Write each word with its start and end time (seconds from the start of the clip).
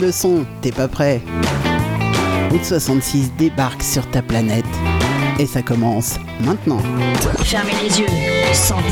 monte 0.00 0.06
le 0.06 0.12
son, 0.12 0.44
t'es 0.60 0.72
pas 0.72 0.88
prêt 0.88 1.20
Route 2.50 2.64
66 2.64 3.32
débarque 3.38 3.82
sur 3.82 4.08
ta 4.10 4.22
planète. 4.22 4.64
Et 5.38 5.46
ça 5.46 5.62
commence 5.62 6.16
maintenant. 6.44 6.80
Fermez 7.44 7.72
les 7.82 8.00
yeux, 8.00 8.06
sentez, 8.52 8.82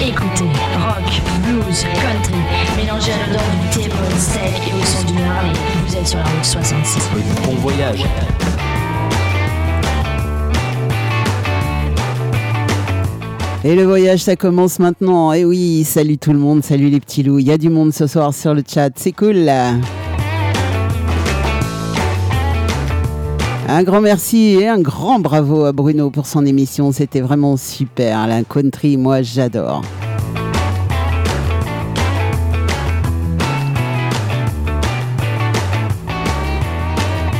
écoutez, 0.00 0.44
rock, 0.78 1.22
blues, 1.42 1.84
country, 2.00 2.34
mélangez 2.76 3.12
à 3.12 3.26
l'odeur 3.26 3.42
du 3.60 3.78
thé, 3.78 3.90
steak 4.18 4.68
et 4.68 4.80
au 4.80 4.84
son 4.84 5.04
d'une 5.06 5.20
Harley. 5.22 5.52
Vous 5.86 5.96
êtes 5.96 6.06
sur 6.06 6.18
la 6.18 6.24
route 6.24 6.44
66. 6.44 7.02
Bon 7.44 7.54
voyage. 7.56 8.04
Et 13.64 13.74
le 13.74 13.84
voyage, 13.84 14.20
ça 14.20 14.36
commence 14.36 14.78
maintenant. 14.78 15.32
Et 15.32 15.44
oui, 15.44 15.84
salut 15.84 16.18
tout 16.18 16.32
le 16.32 16.38
monde, 16.38 16.62
salut 16.62 16.88
les 16.88 17.00
petits 17.00 17.24
loups. 17.24 17.40
Il 17.40 17.46
y 17.48 17.52
a 17.52 17.58
du 17.58 17.68
monde 17.68 17.92
ce 17.92 18.06
soir 18.06 18.32
sur 18.32 18.54
le 18.54 18.62
chat, 18.66 18.90
c'est 18.96 19.12
cool. 19.12 19.50
Un 23.70 23.82
grand 23.82 24.00
merci 24.00 24.56
et 24.58 24.66
un 24.66 24.80
grand 24.80 25.20
bravo 25.20 25.66
à 25.66 25.72
Bruno 25.72 26.08
pour 26.08 26.26
son 26.26 26.46
émission. 26.46 26.90
C'était 26.90 27.20
vraiment 27.20 27.58
super. 27.58 28.26
La 28.26 28.42
country, 28.42 28.96
moi, 28.96 29.20
j'adore. 29.20 29.82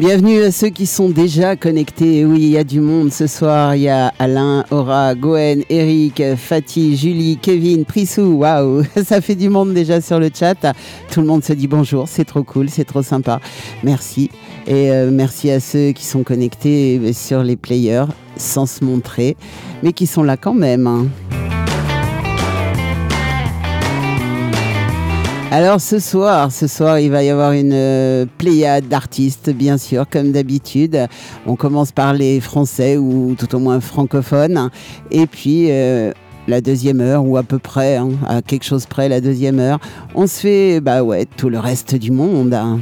Bienvenue 0.00 0.40
à 0.44 0.50
ceux 0.50 0.70
qui 0.70 0.86
sont 0.86 1.10
déjà 1.10 1.56
connectés. 1.56 2.24
Oui, 2.24 2.38
il 2.40 2.48
y 2.48 2.56
a 2.56 2.64
du 2.64 2.80
monde 2.80 3.12
ce 3.12 3.26
soir. 3.26 3.74
Il 3.76 3.82
y 3.82 3.88
a 3.90 4.14
Alain, 4.18 4.64
Aura, 4.70 5.14
Goen, 5.14 5.62
Eric, 5.68 6.22
Fatih, 6.38 6.96
Julie, 6.96 7.36
Kevin, 7.36 7.84
Prissou. 7.84 8.38
Waouh, 8.38 8.82
ça 9.04 9.20
fait 9.20 9.34
du 9.34 9.50
monde 9.50 9.74
déjà 9.74 10.00
sur 10.00 10.18
le 10.18 10.30
chat. 10.34 10.74
Tout 11.12 11.20
le 11.20 11.26
monde 11.26 11.44
se 11.44 11.52
dit 11.52 11.66
bonjour. 11.66 12.08
C'est 12.08 12.24
trop 12.24 12.44
cool, 12.44 12.70
c'est 12.70 12.86
trop 12.86 13.02
sympa. 13.02 13.40
Merci. 13.82 14.30
Et 14.66 14.90
euh, 14.90 15.10
merci 15.12 15.50
à 15.50 15.60
ceux 15.60 15.92
qui 15.92 16.06
sont 16.06 16.22
connectés 16.22 17.12
sur 17.12 17.42
les 17.42 17.56
players 17.56 18.06
sans 18.38 18.64
se 18.64 18.82
montrer, 18.82 19.36
mais 19.82 19.92
qui 19.92 20.06
sont 20.06 20.22
là 20.22 20.38
quand 20.38 20.54
même. 20.54 21.10
Alors 25.52 25.80
ce 25.80 25.98
soir, 25.98 26.52
ce 26.52 26.68
soir, 26.68 27.00
il 27.00 27.10
va 27.10 27.24
y 27.24 27.28
avoir 27.28 27.50
une 27.50 27.72
euh, 27.72 28.24
pléiade 28.38 28.86
d'artistes, 28.86 29.50
bien 29.50 29.78
sûr, 29.78 30.08
comme 30.08 30.30
d'habitude. 30.30 31.08
On 31.44 31.56
commence 31.56 31.90
par 31.90 32.12
les 32.12 32.38
Français 32.38 32.96
ou 32.96 33.34
tout 33.36 33.52
au 33.56 33.58
moins 33.58 33.80
francophones, 33.80 34.70
et 35.10 35.26
puis. 35.26 35.66
Euh, 35.70 36.12
la 36.48 36.62
deuxième 36.62 37.00
heure 37.00 37.24
ou 37.24 37.36
à 37.36 37.44
peu 37.44 37.58
près, 37.58 37.96
hein, 37.96 38.08
à 38.26 38.42
quelque 38.42 38.64
chose 38.64 38.86
près 38.86 39.08
la 39.08 39.20
deuxième 39.20 39.60
heure, 39.60 39.78
on 40.16 40.26
se 40.26 40.40
fait 40.40 40.80
bah 40.80 41.04
ouais 41.04 41.26
tout 41.36 41.48
le 41.48 41.60
reste 41.60 41.94
du 41.94 42.10
monde. 42.10 42.54
Hein. 42.54 42.80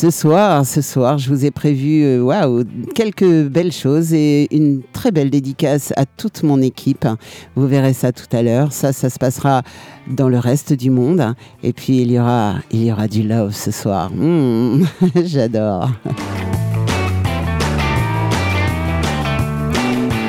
Ce 0.00 0.08
soir, 0.08 0.64
ce 0.64 0.80
soir, 0.80 1.18
je 1.18 1.28
vous 1.28 1.44
ai 1.44 1.50
prévu 1.50 2.04
euh, 2.04 2.22
waouh, 2.22 2.64
quelques 2.94 3.44
belles 3.50 3.70
choses 3.70 4.14
et 4.14 4.48
une 4.50 4.80
très 4.94 5.10
belle 5.10 5.28
dédicace 5.28 5.92
à 5.94 6.06
toute 6.06 6.42
mon 6.42 6.62
équipe. 6.62 7.06
Vous 7.54 7.66
verrez 7.66 7.92
ça 7.92 8.10
tout 8.10 8.34
à 8.34 8.40
l'heure. 8.40 8.72
Ça, 8.72 8.94
ça 8.94 9.10
se 9.10 9.18
passera 9.18 9.60
dans 10.08 10.30
le 10.30 10.38
reste 10.38 10.72
du 10.72 10.88
monde. 10.88 11.34
Et 11.62 11.74
puis 11.74 12.00
il 12.00 12.12
y 12.12 12.18
aura, 12.18 12.54
il 12.70 12.82
y 12.82 12.90
aura 12.90 13.08
du 13.08 13.22
love 13.22 13.52
ce 13.52 13.72
soir. 13.72 14.10
Mmh, 14.10 14.86
j'adore. 15.26 15.90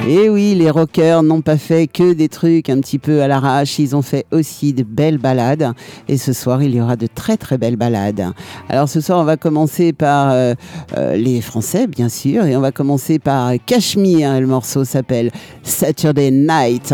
Et 0.08 0.30
oui, 0.30 0.56
les 0.56 0.70
rockers 0.70 1.22
n'ont 1.22 1.42
pas 1.42 1.58
fait 1.58 1.88
que 1.88 2.14
des 2.14 2.28
trucs 2.28 2.70
un 2.70 2.80
petit 2.82 2.98
peu 2.98 3.22
à 3.22 3.28
l'arrache, 3.28 3.78
ils 3.78 3.96
ont 3.96 4.02
fait 4.02 4.26
aussi 4.32 4.74
de 4.74 4.84
belles 4.84 5.20
balades. 5.20 5.74
Et 6.08 6.18
ce 6.18 6.34
soir, 6.34 6.64
il 6.64 6.76
y 6.76 6.82
aura 6.82 6.96
de 6.96 7.08
très 7.08 7.38
très 7.38 7.58
belles 7.58 7.76
balades. 7.76 8.34
Alors 8.68 8.90
ce 8.90 9.00
soir, 9.00 9.20
on 9.20 9.24
va 9.24 9.38
commencer 9.38 9.94
par 9.94 10.32
euh, 10.32 10.56
euh, 10.98 11.16
les 11.16 11.40
Français, 11.40 11.86
bien 11.88 12.10
sûr, 12.10 12.46
et 12.46 12.58
on 12.58 12.62
va 12.62 12.72
commencer 12.72 13.20
par 13.20 13.54
Cashmere. 13.66 14.42
Le 14.42 14.48
morceau 14.48 14.86
s'appelle 14.86 15.32
Saturday 15.64 16.32
Night. 16.32 16.94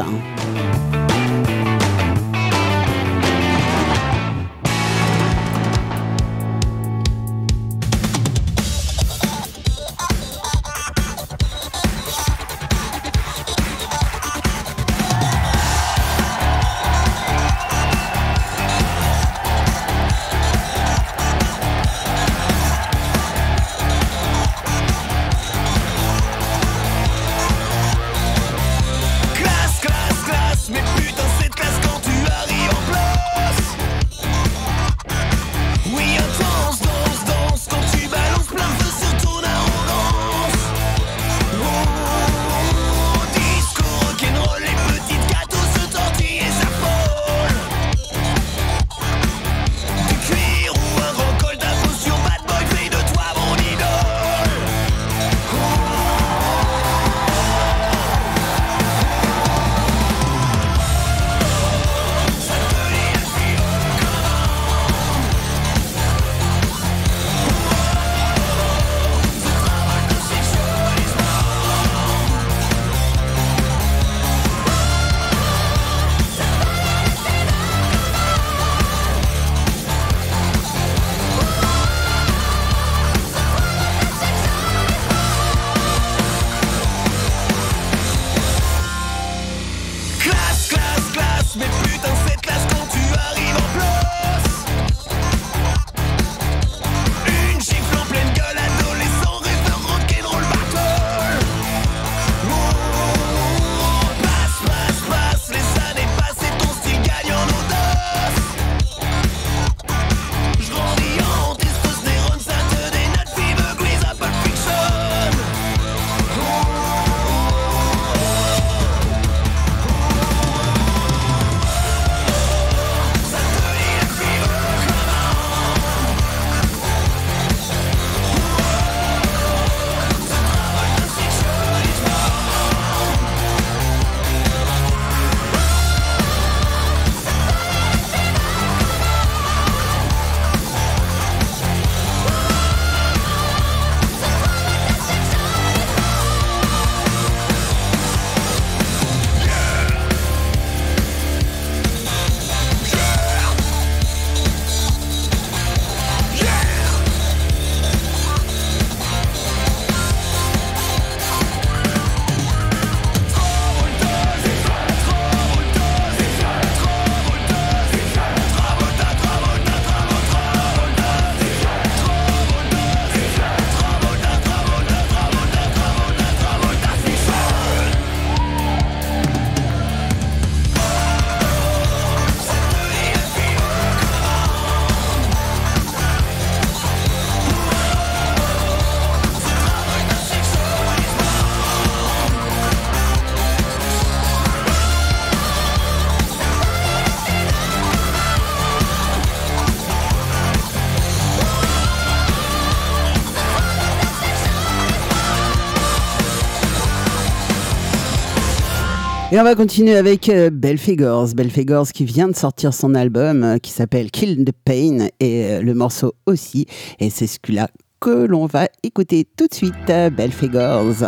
Et 209.37 209.39
on 209.39 209.43
va 209.43 209.53
continuer 209.53 209.95
avec 209.95 210.29
euh, 210.29 210.49
Belfigors. 210.51 211.35
Belfigors 211.35 211.89
qui 211.89 212.05
vient 212.05 212.27
de 212.27 212.35
sortir 212.35 212.73
son 212.73 212.95
album 212.95 213.43
euh, 213.43 213.57
qui 213.59 213.69
s'appelle 213.69 214.09
Kill 214.09 214.43
the 214.43 214.51
Pain 214.51 215.09
et 215.19 215.45
euh, 215.45 215.61
le 215.61 215.75
morceau 215.75 216.15
aussi. 216.25 216.65
Et 216.99 217.11
c'est 217.11 217.27
celui-là 217.27 217.69
que 217.99 218.25
l'on 218.25 218.47
va 218.47 218.67
écouter 218.81 219.27
tout 219.37 219.45
de 219.45 219.53
suite. 219.53 219.75
Belfigors. 219.85 221.03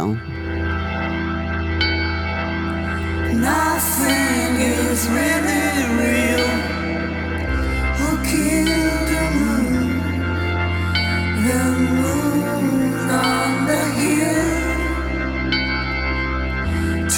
The 13.68 13.89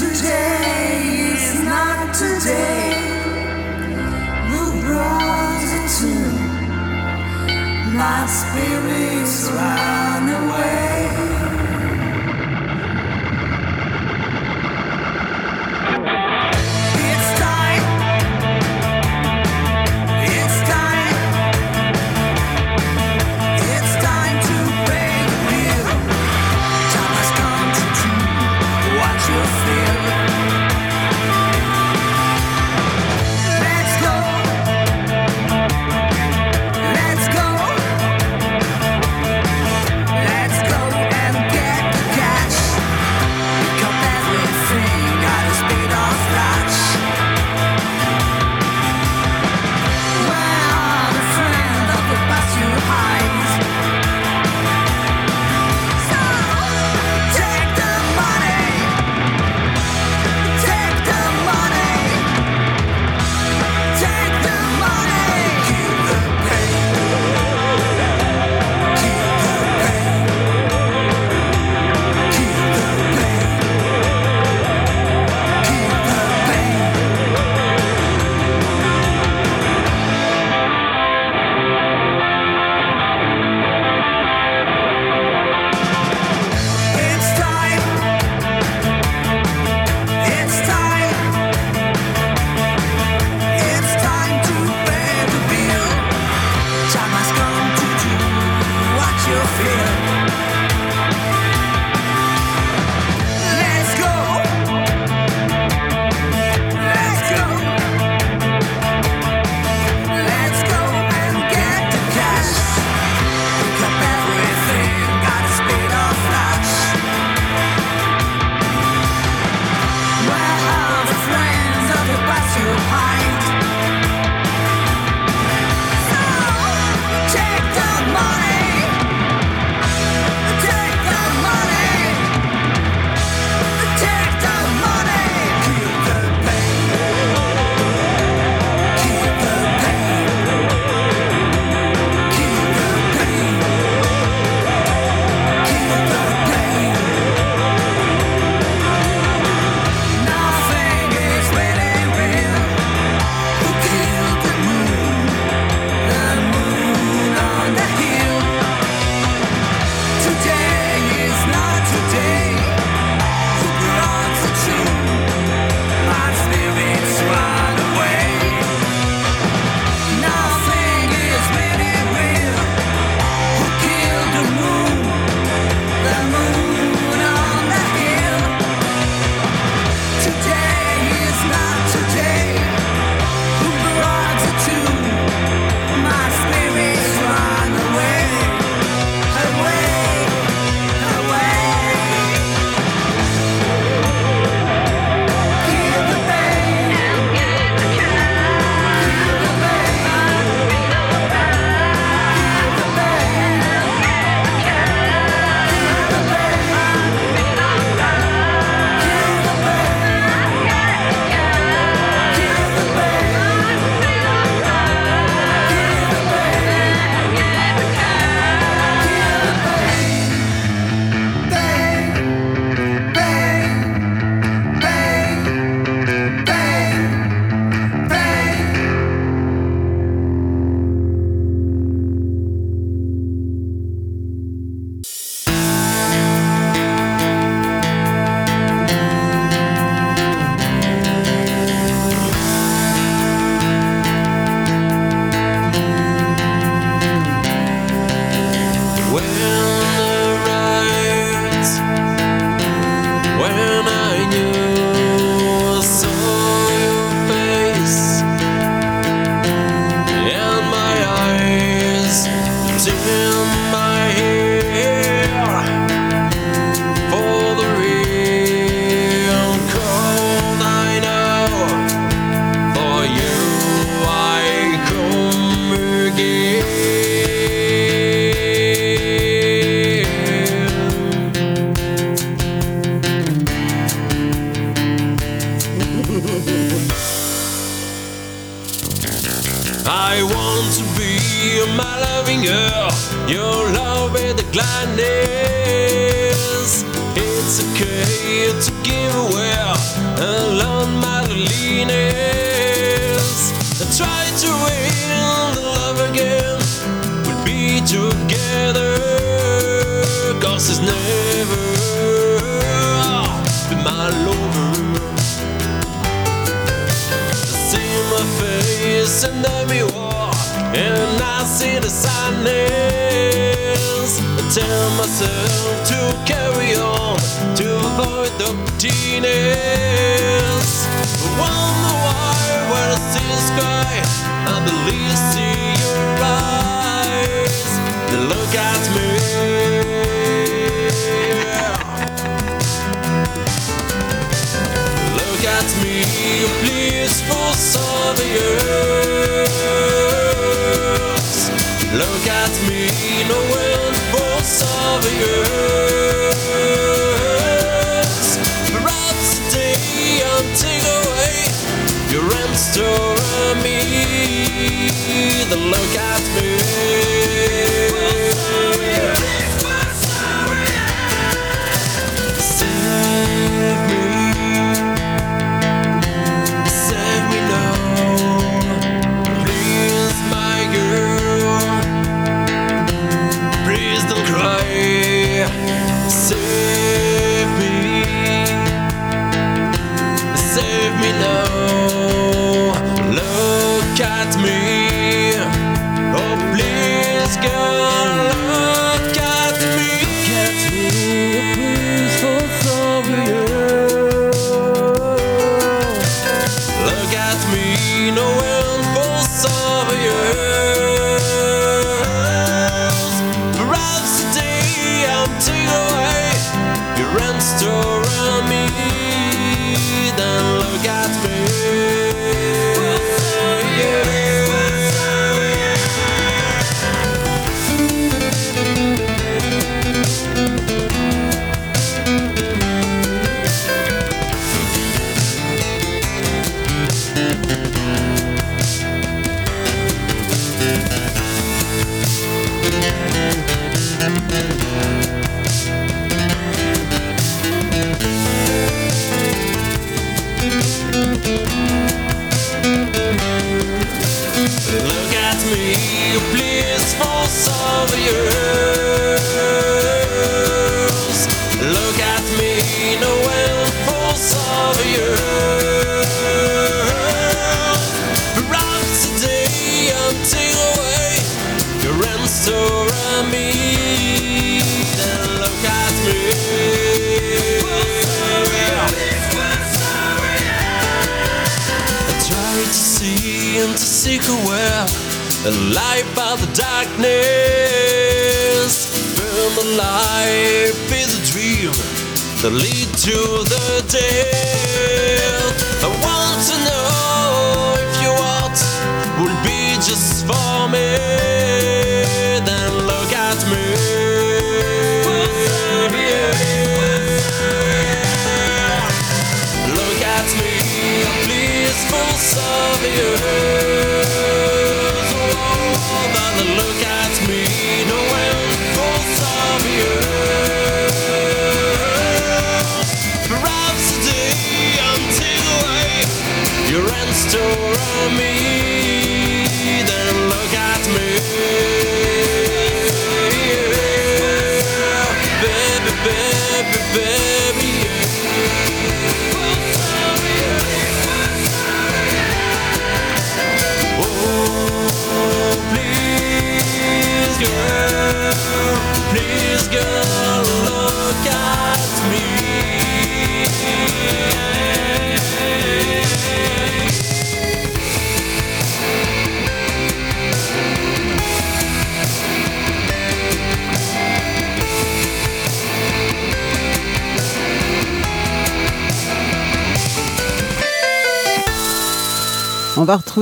Today. 0.02 0.52
today 2.22 2.94
who 4.52 4.82
brought 4.82 5.64
it 5.78 5.88
to 6.00 6.14
my 7.98 8.26
spirits 8.28 9.50
run 9.50 10.30
away. 10.30 11.01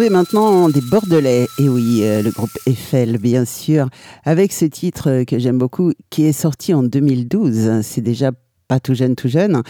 Maintenant 0.10 0.70
des 0.70 0.82
Bordelais. 0.82 1.48
Et 1.60 1.70
oui, 1.70 2.00
euh, 2.02 2.24
le 2.24 2.32
groupe 2.32 2.58
Eiffel, 2.66 3.20
bien 3.20 3.46
sûr, 3.46 3.90
avec 4.26 4.52
ce 4.52 4.66
titre 4.66 5.24
que 5.24 5.38
j'aime 5.38 5.60
beaucoup, 5.60 5.94
qui 6.10 6.26
est 6.26 6.34
sorti 6.34 6.74
en 6.74 6.82
2012. 6.82 7.82
C'est 7.84 8.02
déjà 8.02 8.32
pas 8.68 8.80
tout 8.80 8.96
jeune, 8.96 9.16
tout 9.16 9.28
jeune. 9.28 9.62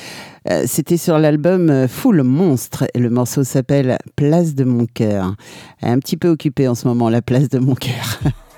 Euh, 0.49 0.63
c'était 0.65 0.97
sur 0.97 1.19
l'album 1.19 1.87
Full 1.89 2.23
Monstre 2.23 2.85
et 2.93 2.99
le 2.99 3.09
morceau 3.09 3.43
s'appelle 3.43 3.97
Place 4.15 4.55
de 4.55 4.63
mon 4.63 4.85
cœur. 4.85 5.35
Un 5.81 5.99
petit 5.99 6.15
peu 6.15 6.29
occupé 6.29 6.69
en 6.69 6.75
ce 6.75 6.87
moment, 6.87 7.09
la 7.09 7.21
place 7.21 7.49
de 7.49 7.59
mon 7.59 7.75
cœur. 7.75 8.19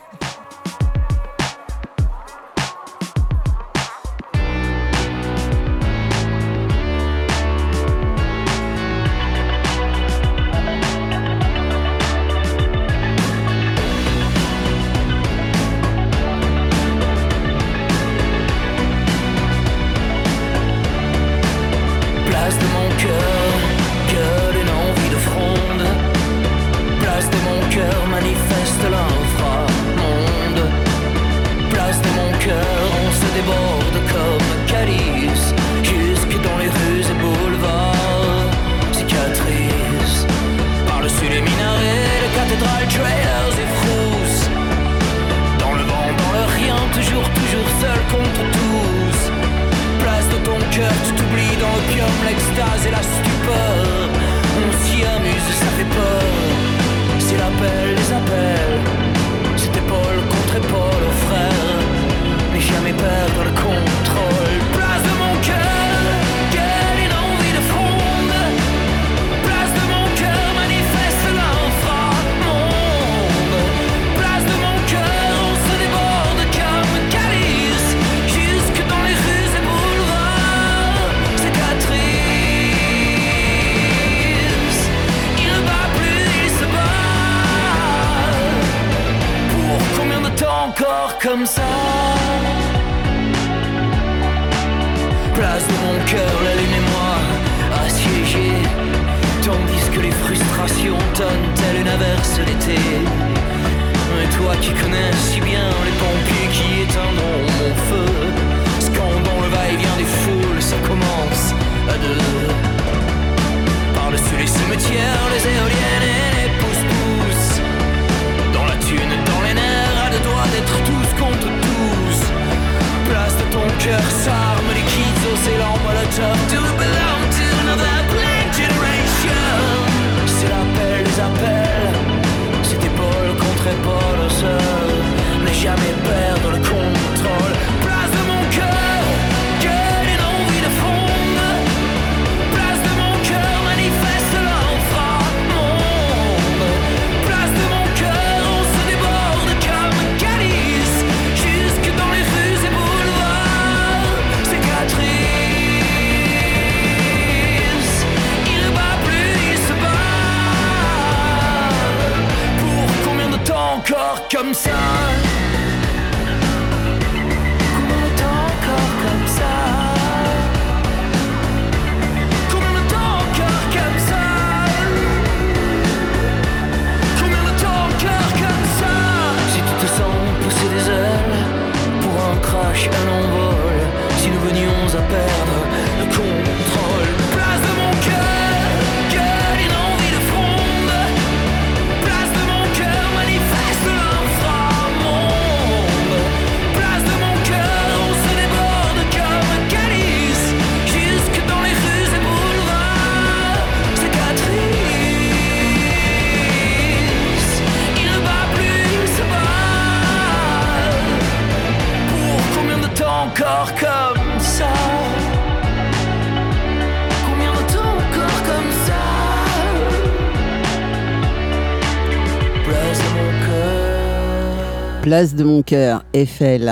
Place 225.11 225.35
de 225.35 225.43
mon 225.43 225.61
cœur, 225.61 226.05
Eiffel. 226.13 226.71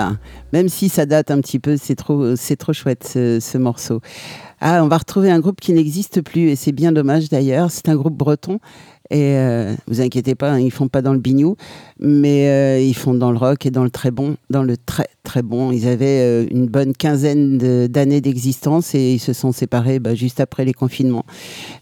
Même 0.53 0.69
si 0.69 0.87
ça 0.87 1.05
date 1.05 1.29
un 1.29 1.41
petit 1.41 1.59
peu, 1.59 1.75
c'est 1.75 1.95
trop, 1.95 2.37
c'est 2.37 2.55
trop 2.55 2.71
chouette 2.71 3.03
ce, 3.05 3.57
morceau. 3.57 3.99
Ah, 4.61 4.83
on 4.83 4.87
va 4.87 4.97
retrouver 4.97 5.31
un 5.31 5.39
groupe 5.39 5.61
qui 5.61 5.73
n'existe 5.73 6.21
plus 6.21 6.49
et 6.49 6.55
c'est 6.55 6.71
bien 6.71 6.91
dommage 6.91 7.29
d'ailleurs. 7.29 7.71
C'est 7.71 7.89
un 7.89 7.95
groupe 7.95 8.15
breton 8.15 8.59
et 9.11 9.37
euh, 9.37 9.73
vous 9.87 10.01
inquiétez 10.01 10.35
pas, 10.35 10.51
hein, 10.51 10.59
ils 10.59 10.71
font 10.71 10.87
pas 10.87 11.01
dans 11.01 11.13
le 11.13 11.19
bignou, 11.19 11.55
mais 11.99 12.47
euh, 12.47 12.79
ils 12.79 12.93
font 12.93 13.15
dans 13.15 13.31
le 13.31 13.37
rock 13.37 13.65
et 13.65 13.71
dans 13.71 13.83
le 13.83 13.89
très 13.89 14.11
bon, 14.11 14.37
dans 14.51 14.61
le 14.61 14.77
très 14.77 15.07
très 15.23 15.41
bon. 15.41 15.71
Ils 15.71 15.87
avaient 15.87 16.19
euh, 16.19 16.45
une 16.51 16.67
bonne 16.67 16.93
quinzaine 16.93 17.57
d'années 17.87 18.21
d'existence 18.21 18.93
et 18.93 19.13
ils 19.13 19.19
se 19.19 19.33
sont 19.33 19.51
séparés 19.51 19.97
bah, 19.99 20.13
juste 20.13 20.39
après 20.39 20.63
les 20.63 20.73
confinements. 20.73 21.25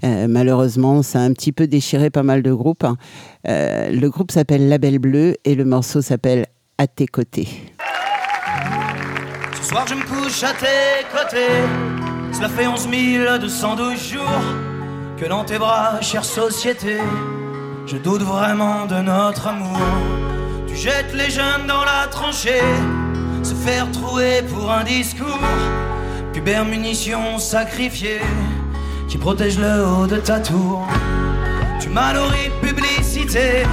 malheureusement, 0.03 1.03
ça 1.03 1.19
a 1.19 1.23
un 1.23 1.33
petit 1.33 1.51
peu 1.51 1.67
déchiré 1.67 2.09
pas 2.09 2.23
mal 2.23 2.41
de 2.41 2.53
groupes. 2.53 2.85
Hein. 2.85 2.97
le 3.45 4.07
groupe 4.07 4.31
s'appelle 4.31 4.69
Label 4.69 4.99
Bleu 4.99 5.35
et 5.43 5.55
le 5.55 5.65
morceau 5.65 6.01
s'appelle 6.01 6.45
À 6.77 6.87
tes 6.87 7.07
côtés. 7.07 7.47
Ce 9.57 9.63
soir, 9.63 9.85
je 9.87 9.95
me 9.95 10.01
couche 10.01 10.43
à 10.43 10.53
tes 10.53 11.05
côtés. 11.11 12.16
Cela 12.31 12.49
fait 12.49 12.67
11 12.67 12.87
212 13.39 14.11
jours 14.11 14.23
que 15.17 15.25
dans 15.25 15.43
tes 15.43 15.57
bras, 15.57 15.99
chère 16.01 16.23
société, 16.23 16.97
je 17.87 17.97
doute 17.97 18.21
vraiment 18.21 18.85
de 18.85 18.95
notre 18.95 19.47
amour. 19.47 19.79
Tu 20.67 20.75
jettes 20.75 21.13
les 21.15 21.29
jeunes 21.29 21.65
dans 21.67 21.83
la 21.83 22.07
tranchée, 22.11 22.61
se 23.43 23.55
faire 23.55 23.89
trouer 23.91 24.43
pour 24.43 24.71
un 24.71 24.83
discours, 24.83 25.39
pubère 26.33 26.65
munition 26.65 27.39
sacrifiée, 27.39 28.21
qui 29.07 29.17
protège 29.17 29.57
le 29.57 29.85
haut 29.85 30.07
de 30.07 30.17
ta 30.17 30.39
tour. 30.39 30.87
Tu 31.79 31.89
m'as 31.89 32.13
publicité 32.61 33.63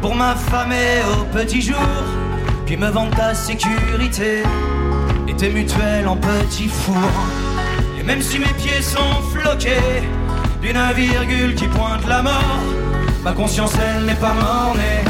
pour 0.00 0.14
m'affamer 0.14 1.02
au 1.18 1.24
petit 1.36 1.60
jour, 1.60 1.76
puis 2.66 2.76
me 2.76 2.88
vends 2.88 3.10
ta 3.10 3.34
sécurité 3.34 4.42
Tout 5.30 5.44
est 5.44 5.50
mutuel 5.50 6.08
en 6.08 6.16
petit 6.16 6.66
four. 6.66 6.96
Et 7.98 8.02
même 8.02 8.20
si 8.20 8.40
mes 8.40 8.52
pieds 8.54 8.82
sont 8.82 9.22
floqués 9.32 10.02
d'une 10.60 10.92
virgule 10.94 11.54
qui 11.54 11.68
pointe 11.68 12.06
la 12.08 12.20
mort, 12.22 12.58
ma 13.22 13.32
conscience 13.32 13.72
elle 13.78 14.06
n'est 14.06 14.14
pas 14.14 14.34
mornée. 14.34 15.04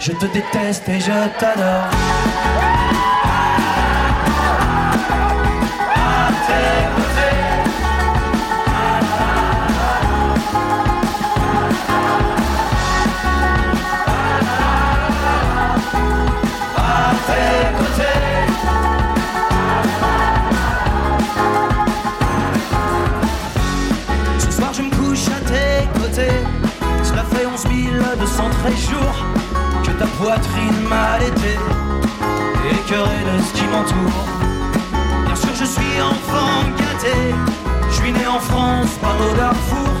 Je 0.00 0.10
te 0.12 0.26
déteste 0.26 0.88
et 0.88 1.00
je 1.00 1.38
t'adore. 1.38 2.77
213 28.68 28.90
jours 28.90 29.26
Que 29.82 29.90
ta 29.92 30.06
poitrine 30.06 30.88
m'a 30.88 31.12
allaité 31.14 31.58
Écœuré 32.70 33.16
de 33.24 33.42
ce 33.42 33.52
qui 33.54 33.66
m'entoure. 33.66 34.26
Bien 35.24 35.36
sûr 35.36 35.54
je 35.54 35.64
suis 35.64 36.02
enfant 36.02 36.68
gâté. 36.76 37.34
Je 37.88 37.94
suis 37.94 38.12
né 38.12 38.26
en 38.26 38.38
France, 38.38 38.90
pas 39.00 39.16
au 39.24 39.34
Darfour. 39.36 39.94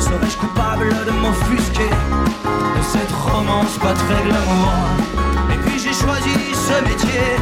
Serais-je 0.00 0.36
coupable 0.36 0.88
de 1.06 1.12
m'offusquer 1.12 1.90
De 2.44 2.82
cette 2.82 3.12
romance 3.12 3.78
pas 3.78 3.92
très 3.92 4.22
glamour? 4.24 4.72
Et 5.52 5.58
puis 5.58 5.78
j'ai 5.78 5.92
choisi 5.92 6.34
ce 6.54 6.82
métier. 6.82 7.36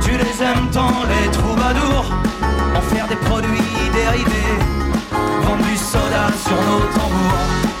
Tu 0.00 0.12
les 0.12 0.42
aimes 0.42 0.68
tant 0.72 1.02
les 1.12 1.30
troubadours. 1.30 2.10
En 2.74 2.80
faire 2.80 3.06
des 3.08 3.16
produits 3.16 3.90
dérivés. 3.92 4.58
Vendre 5.42 5.64
du 5.64 5.76
soda 5.76 6.28
sur 6.42 6.56
nos 6.56 6.86
tambours 6.94 7.73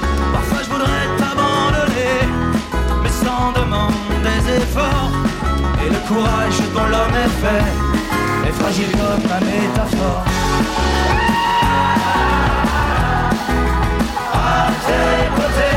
courage 6.08 6.58
dont 6.74 6.86
l'homme 6.92 7.16
est 7.24 7.34
fait. 7.42 8.48
Est 8.48 8.52
fragile 8.52 8.90
comme 8.92 9.22
ma 9.28 9.40
métaphore. 9.40 10.24
À 14.32 14.68
tes 14.86 15.18
côtés. 15.36 15.74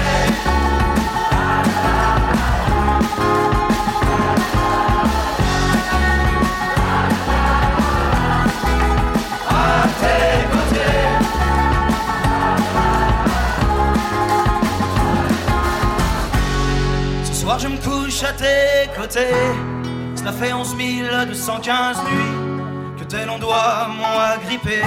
Je 17.60 17.68
me 17.68 17.78
couche 17.78 18.24
à 18.24 18.34
tes 18.34 18.88
côtés 18.96 19.67
Cela 20.28 20.40
fait 20.40 20.54
11 20.54 20.76
215 21.30 22.00
nuits 22.00 22.98
Que 22.98 23.26
longs 23.26 23.40
doigts 23.40 23.88
m'ont 23.88 24.20
agrippé 24.20 24.82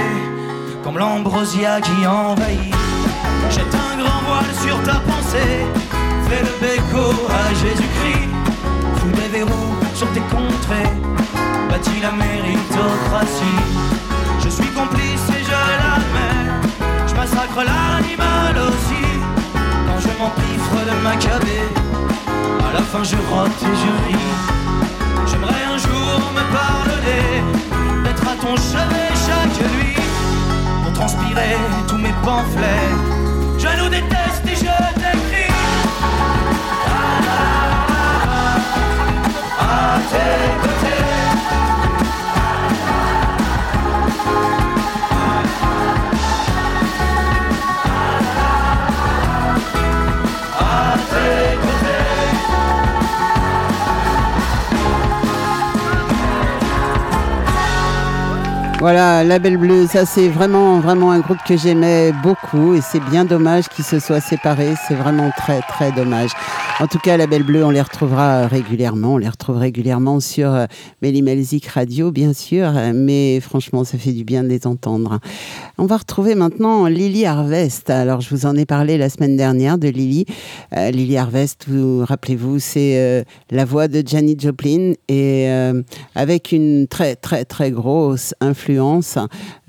Comme 0.85 0.99
l'ambrosia 0.99 1.81
qui 1.81 2.07
envahit. 2.07 2.75
Jette 3.49 3.75
un 3.75 3.97
grand 4.03 4.21
voile 4.27 4.55
sur 4.63 4.77
ta 4.83 5.01
pensée 5.01 5.65
Fais 6.29 6.43
le 6.43 6.61
béco 6.61 7.27
à 7.31 7.55
Jésus-Christ. 7.55 8.29
Fous 8.97 9.09
des 9.13 9.39
verrous 9.39 9.77
sur 9.95 10.13
tes 10.13 10.21
contrées 10.21 10.93
Bâtis 11.71 12.03
la 12.03 12.13
méritocratie. 12.13 13.61
Je 14.45 14.49
suis 14.51 14.69
complice 14.75 15.27
et 15.31 15.43
je 15.43 15.51
l'admets 15.51 16.69
Je 17.09 17.15
massacre 17.15 17.65
l'animal 17.65 18.59
aussi. 18.69 19.07
Quand 19.55 20.01
je 20.01 20.09
m'empiffre 20.19 20.85
de 20.85 21.03
Maccabée 21.03 21.69
À 22.69 22.75
la 22.75 22.83
fin 22.83 23.03
je 23.03 23.17
rote 23.33 23.49
et 23.63 23.75
je 23.75 24.07
ris 24.07 24.50
Jour 26.11 26.33
me 26.33 26.43
pardonner 26.53 28.03
D'être 28.03 28.27
à 28.27 28.35
ton 28.35 28.57
chevet 28.57 29.13
chaque 29.27 29.61
nuit 29.75 29.97
Pour 30.83 30.93
transpirer 30.93 31.57
tous 31.87 31.99
mes 31.99 32.15
pamphlets 32.25 32.91
Je 33.59 33.83
nous 33.83 33.89
déteste 33.89 34.45
et 34.47 34.57
je 34.57 35.01
t'écris 35.01 35.53
Voilà, 58.81 59.25
La 59.25 59.39
Belle 59.39 59.59
Bleue, 59.59 59.87
ça 59.87 60.07
c'est 60.07 60.31
vraiment, 60.31 60.81
vraiment 60.81 61.11
un 61.11 61.21
groupe 61.21 61.37
que 61.47 61.55
j'aimais 61.55 62.13
beaucoup 62.23 62.75
et 62.75 62.81
c'est 62.81 62.99
bien 63.11 63.27
dommage 63.27 63.69
qu'ils 63.69 63.85
se 63.85 63.99
soient 64.01 64.23
séparés. 64.23 64.75
C'est 64.89 64.95
vraiment 64.95 65.31
très, 65.37 65.61
très 65.69 65.93
dommage. 65.93 66.31
En 66.81 66.87
tout 66.87 66.99
cas, 66.99 67.19
La 67.19 67.27
Belle 67.27 67.43
Bleue, 67.43 67.63
on 67.63 67.69
les 67.69 67.83
retrouvera 67.83 68.47
régulièrement. 68.47 69.13
On 69.13 69.19
les 69.19 69.29
retrouve 69.29 69.59
régulièrement 69.59 70.19
sur 70.19 70.55
euh, 70.55 70.65
Mélimelzik 71.03 71.67
Radio, 71.67 72.11
bien 72.11 72.33
sûr, 72.33 72.73
euh, 72.75 72.93
mais 72.95 73.39
franchement, 73.41 73.85
ça 73.85 73.99
fait 73.99 74.13
du 74.13 74.25
bien 74.25 74.43
de 74.43 74.49
les 74.49 74.67
entendre. 74.67 75.21
On 75.77 75.85
va 75.85 75.99
retrouver 75.99 76.35
maintenant 76.35 76.87
Lily 76.87 77.27
Harvest. 77.27 77.91
Alors, 77.91 78.23
je 78.23 78.35
vous 78.35 78.47
en 78.47 78.57
ai 78.57 78.65
parlé 78.65 78.97
la 78.97 79.11
semaine 79.11 79.37
dernière 79.37 79.77
de 79.77 79.89
Lily. 79.89 80.25
Euh, 80.75 80.91
Lily 80.91 81.19
Harvest, 81.19 81.67
vous 81.69 82.03
rappelez-vous, 82.03 82.59
c'est 82.59 82.97
euh, 82.97 83.25
la 83.51 83.67
voix 83.67 83.87
de 83.87 84.03
Janis 84.03 84.37
Joplin 84.39 84.95
et 85.09 85.51
avec 86.15 86.51
une 86.51 86.87
très, 86.89 87.15
très, 87.15 87.45
très 87.45 87.71
grosse 87.73 88.35
influence 88.41 89.19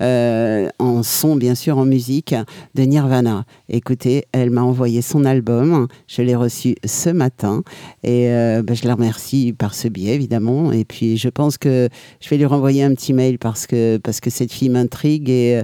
en 0.00 1.02
son, 1.02 1.36
bien 1.36 1.54
sûr, 1.54 1.76
en 1.76 1.84
musique, 1.84 2.34
de 2.74 2.82
Nirvana. 2.84 3.44
Écoutez, 3.68 4.24
elle 4.32 4.50
m'a 4.50 4.62
envoyé 4.62 5.02
son 5.02 5.24
album. 5.24 5.88
Je 6.06 6.22
l'ai 6.22 6.36
reçu 6.36 6.74
matin 7.08 7.62
et 8.04 8.28
euh, 8.28 8.62
ben, 8.62 8.74
je 8.74 8.86
la 8.86 8.94
remercie 8.94 9.54
par 9.56 9.74
ce 9.74 9.88
biais, 9.88 10.14
évidemment. 10.14 10.72
Et 10.72 10.84
puis, 10.84 11.16
je 11.16 11.28
pense 11.28 11.58
que 11.58 11.88
je 12.20 12.28
vais 12.28 12.36
lui 12.36 12.44
renvoyer 12.44 12.82
un 12.82 12.94
petit 12.94 13.12
mail 13.12 13.38
parce 13.38 13.66
que, 13.66 13.98
parce 13.98 14.20
que 14.20 14.30
cette 14.30 14.52
fille 14.52 14.68
m'intrigue 14.68 15.30
et, 15.30 15.58
euh, 15.58 15.62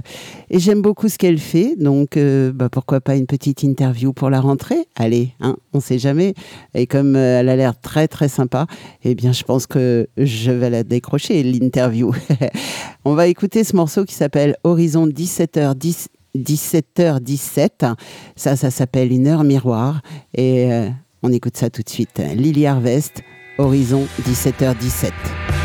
j'aime 0.51 0.81
beaucoup 0.81 1.09
ce 1.09 1.17
qu'elle 1.17 1.39
fait. 1.39 1.75
Donc, 1.77 2.17
euh, 2.17 2.51
bah, 2.53 2.69
pourquoi 2.69 3.01
pas 3.01 3.15
une 3.15 3.25
petite 3.25 3.63
interview 3.63 4.13
pour 4.13 4.29
la 4.29 4.39
rentrée? 4.39 4.87
Allez, 4.95 5.33
hein, 5.41 5.57
on 5.73 5.79
sait 5.79 5.99
jamais. 5.99 6.33
Et 6.73 6.87
comme 6.87 7.15
elle 7.15 7.49
a 7.49 7.55
l'air 7.55 7.79
très, 7.79 8.07
très 8.07 8.29
sympa, 8.29 8.67
eh 9.03 9.15
bien, 9.15 9.31
je 9.31 9.43
pense 9.43 9.67
que 9.67 10.07
je 10.17 10.51
vais 10.51 10.69
la 10.69 10.83
décrocher, 10.83 11.43
l'interview. 11.43 12.13
on 13.05 13.15
va 13.15 13.27
écouter 13.27 13.63
ce 13.63 13.75
morceau 13.75 14.05
qui 14.05 14.13
s'appelle 14.13 14.55
Horizon 14.63 15.07
17h10. 15.07 16.07
17h17. 16.37 17.95
Ça, 18.35 18.55
ça 18.55 18.69
s'appelle 18.69 19.11
Une 19.11 19.25
heure 19.25 19.43
miroir. 19.43 20.01
Et 20.35 20.69
on 21.23 21.31
écoute 21.31 21.57
ça 21.57 21.69
tout 21.69 21.81
de 21.81 21.89
suite. 21.89 22.21
Lily 22.35 22.65
Harvest, 22.65 23.21
Horizon 23.57 24.07
17h17. 24.21 25.58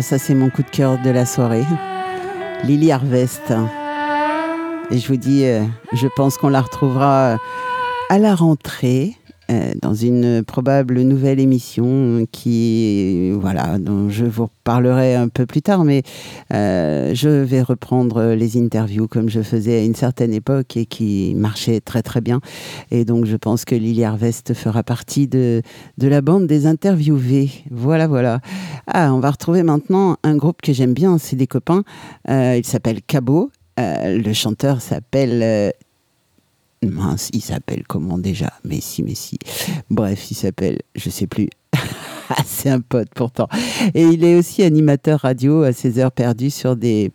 Ça 0.00 0.16
c'est 0.18 0.34
mon 0.34 0.48
coup 0.48 0.62
de 0.62 0.70
cœur 0.70 0.96
de 1.02 1.10
la 1.10 1.26
soirée. 1.26 1.64
Lily 2.64 2.92
Harvest. 2.92 3.52
Et 4.90 4.98
je 4.98 5.08
vous 5.08 5.16
dis, 5.16 5.44
euh, 5.44 5.64
je 5.92 6.06
pense 6.16 6.38
qu'on 6.38 6.48
la 6.48 6.60
retrouvera 6.60 7.34
euh, 7.34 7.36
à 8.08 8.18
la 8.18 8.34
rentrée. 8.34 9.16
euh, 9.50 9.72
dans 9.80 9.94
une 9.94 10.42
probable 10.44 11.00
nouvelle 11.00 11.40
émission 11.40 12.26
qui, 12.30 13.30
voilà, 13.32 13.78
dont 13.78 14.10
je 14.10 14.24
vous 14.24 14.48
parlerai 14.64 15.14
un 15.14 15.28
peu 15.28 15.46
plus 15.46 15.62
tard, 15.62 15.84
mais 15.84 16.02
euh, 16.52 17.14
je 17.14 17.28
vais 17.28 17.62
reprendre 17.62 18.34
les 18.34 18.56
interviews 18.56 19.08
comme 19.08 19.28
je 19.28 19.42
faisais 19.42 19.80
à 19.80 19.84
une 19.84 19.94
certaine 19.94 20.32
époque 20.32 20.76
et 20.76 20.86
qui 20.86 21.34
marchaient 21.36 21.80
très 21.80 22.02
très 22.02 22.20
bien. 22.20 22.40
Et 22.90 23.04
donc 23.04 23.24
je 23.26 23.36
pense 23.36 23.64
que 23.64 23.74
Lily 23.74 24.04
Harvest 24.04 24.54
fera 24.54 24.82
partie 24.82 25.28
de, 25.28 25.62
de 25.98 26.08
la 26.08 26.20
bande 26.20 26.46
des 26.46 26.66
interviewés. 26.66 27.50
Voilà, 27.70 28.06
voilà. 28.06 28.40
Ah, 28.86 29.12
on 29.14 29.20
va 29.20 29.30
retrouver 29.30 29.62
maintenant 29.62 30.16
un 30.22 30.36
groupe 30.36 30.62
que 30.62 30.72
j'aime 30.72 30.94
bien, 30.94 31.18
c'est 31.18 31.36
des 31.36 31.46
copains. 31.46 31.84
Euh, 32.28 32.56
il 32.56 32.66
s'appelle 32.66 33.02
Cabot. 33.02 33.50
Euh, 33.78 34.18
le 34.18 34.32
chanteur 34.32 34.80
s'appelle 34.80 35.72
Mince, 36.82 37.30
il 37.32 37.42
s'appelle 37.42 37.84
comment 37.86 38.18
déjà? 38.18 38.52
Mais 38.64 38.80
si, 38.80 39.02
mais 39.02 39.14
si. 39.14 39.38
Bref, 39.90 40.30
il 40.30 40.34
s'appelle, 40.34 40.80
je 40.94 41.10
sais 41.10 41.26
plus. 41.26 41.48
Ah, 42.36 42.42
C'est 42.44 42.68
un 42.68 42.80
pote 42.80 43.08
pourtant. 43.14 43.48
Et 43.94 44.04
il 44.04 44.24
est 44.24 44.34
aussi 44.34 44.62
animateur 44.62 45.20
radio 45.20 45.62
à 45.62 45.72
ses 45.72 45.98
heures 45.98 46.12
perdues 46.12 46.50
sur 46.50 46.76
des, 46.76 47.10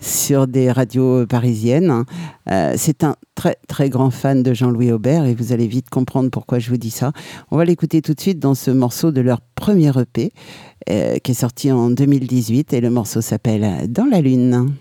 sur 0.00 0.46
des 0.46 0.72
radios 0.72 1.26
parisiennes. 1.26 2.04
Euh, 2.50 2.74
C'est 2.76 3.04
un 3.04 3.16
très 3.34 3.56
très 3.68 3.90
grand 3.90 4.10
fan 4.10 4.42
de 4.42 4.54
Jean-Louis 4.54 4.92
Aubert 4.92 5.26
et 5.26 5.34
vous 5.34 5.52
allez 5.52 5.66
vite 5.66 5.90
comprendre 5.90 6.30
pourquoi 6.30 6.58
je 6.58 6.70
vous 6.70 6.78
dis 6.78 6.90
ça. 6.90 7.12
On 7.50 7.58
va 7.58 7.64
l'écouter 7.64 8.00
tout 8.00 8.14
de 8.14 8.20
suite 8.20 8.38
dans 8.38 8.54
ce 8.54 8.70
morceau 8.70 9.10
de 9.12 9.20
leur 9.20 9.40
premier 9.54 9.92
EP 9.98 10.32
euh, 10.88 11.18
qui 11.18 11.32
est 11.32 11.34
sorti 11.34 11.70
en 11.70 11.90
2018 11.90 12.72
et 12.72 12.80
le 12.80 12.88
morceau 12.90 13.20
s'appelle 13.20 13.90
Dans 13.92 14.06
la 14.06 14.22
Lune. 14.22 14.72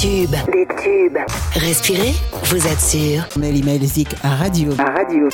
tubes. 0.00 0.36
Des 0.50 0.66
tubes. 0.82 1.18
Respirez, 1.52 2.14
vous 2.44 2.66
êtes 2.66 2.80
sûr. 2.80 3.28
Mail 3.36 3.58
email 3.58 3.78
à 4.22 4.34
radio. 4.34 4.72
À 4.78 4.90
radio. 4.92 5.28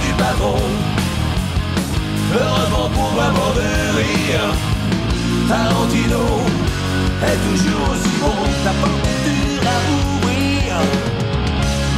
Du 0.00 0.12
patron. 0.14 0.56
Heureusement 2.32 2.88
pour 2.90 3.12
moi 3.12 3.30
mort 3.30 3.54
de 3.54 3.70
rire, 3.98 4.46
Tarantino 5.48 6.24
est 7.22 7.40
toujours 7.46 7.90
aussi 7.92 8.14
bon. 8.20 8.38
Est 8.64 9.20
dure 9.24 9.66
à 9.74 9.78
ouvrir, 9.94 10.70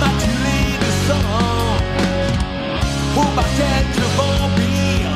maculée 0.01 0.69
de 0.83 0.91
sang. 1.07 1.37
Au 3.17 3.27
parquet 3.35 3.81
le 3.97 4.09
vampire, 4.17 5.15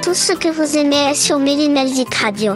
Tout 0.00 0.14
ce 0.14 0.32
que 0.32 0.48
vous 0.48 0.76
aimez 0.76 1.10
est 1.10 1.14
sur 1.14 1.40
Melzik 1.40 2.14
Radio. 2.14 2.54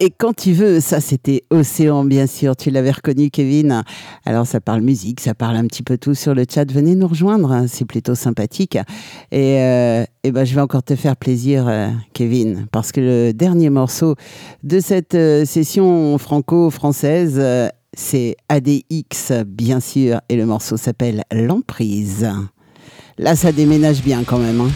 Et 0.00 0.10
quand 0.16 0.32
tu 0.32 0.52
veux, 0.52 0.78
ça 0.78 1.00
c'était 1.00 1.42
Océan, 1.50 2.04
bien 2.04 2.28
sûr. 2.28 2.54
Tu 2.54 2.70
l'avais 2.70 2.92
reconnu, 2.92 3.30
Kevin. 3.30 3.82
Alors 4.24 4.46
ça 4.46 4.60
parle 4.60 4.80
musique, 4.80 5.20
ça 5.20 5.34
parle 5.34 5.56
un 5.56 5.66
petit 5.66 5.82
peu 5.82 5.98
tout 5.98 6.14
sur 6.14 6.34
le 6.34 6.44
chat. 6.48 6.70
Venez 6.70 6.94
nous 6.94 7.08
rejoindre, 7.08 7.50
hein, 7.50 7.66
c'est 7.66 7.84
plutôt 7.84 8.14
sympathique. 8.14 8.78
Et, 9.32 9.58
euh, 9.60 10.04
eh 10.22 10.30
ben, 10.30 10.44
je 10.44 10.54
vais 10.54 10.60
encore 10.60 10.84
te 10.84 10.94
faire 10.94 11.16
plaisir, 11.16 11.66
euh, 11.66 11.88
Kevin, 12.12 12.66
parce 12.70 12.92
que 12.92 13.00
le 13.00 13.32
dernier 13.32 13.70
morceau 13.70 14.14
de 14.62 14.78
cette 14.78 15.16
euh, 15.16 15.44
session 15.44 16.16
franco-française, 16.18 17.42
c'est 17.92 18.36
ADX, 18.48 19.44
bien 19.46 19.80
sûr, 19.80 20.20
et 20.28 20.36
le 20.36 20.46
morceau 20.46 20.76
s'appelle 20.76 21.24
L'emprise. 21.32 22.28
Là, 23.18 23.34
ça 23.34 23.50
déménage 23.50 24.02
bien 24.04 24.22
quand 24.22 24.38
même. 24.38 24.60
hein. 24.60 24.70